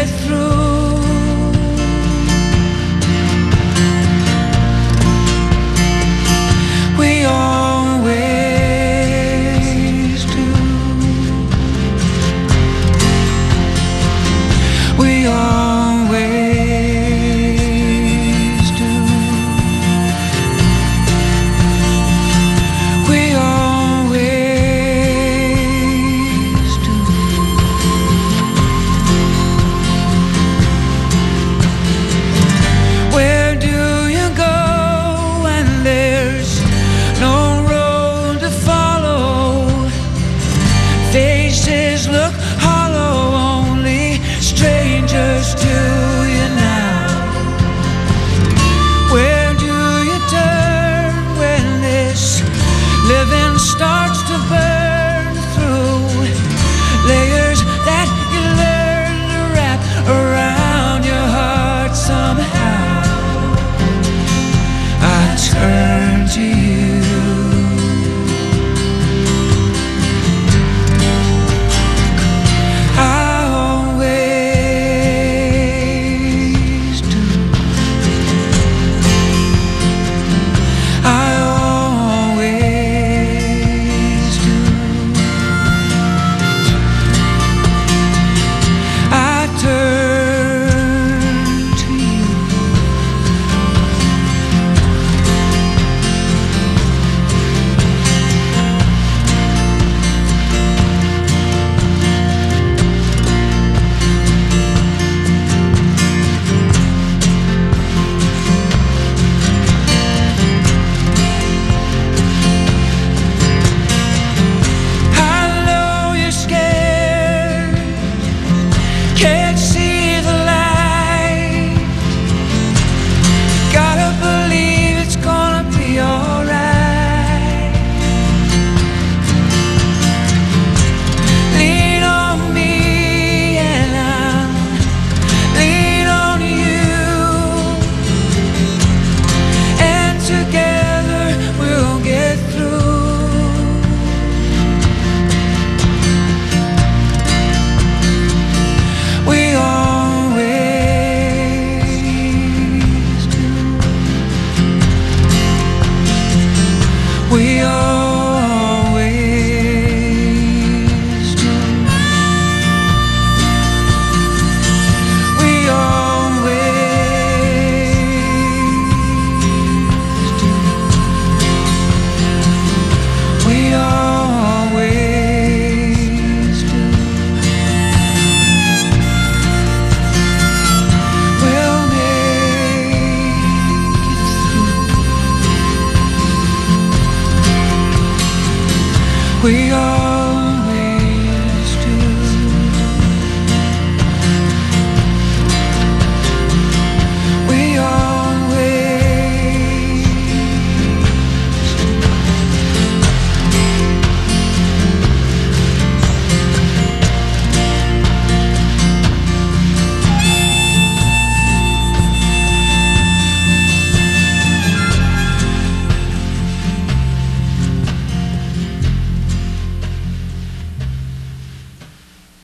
through. 0.05 0.62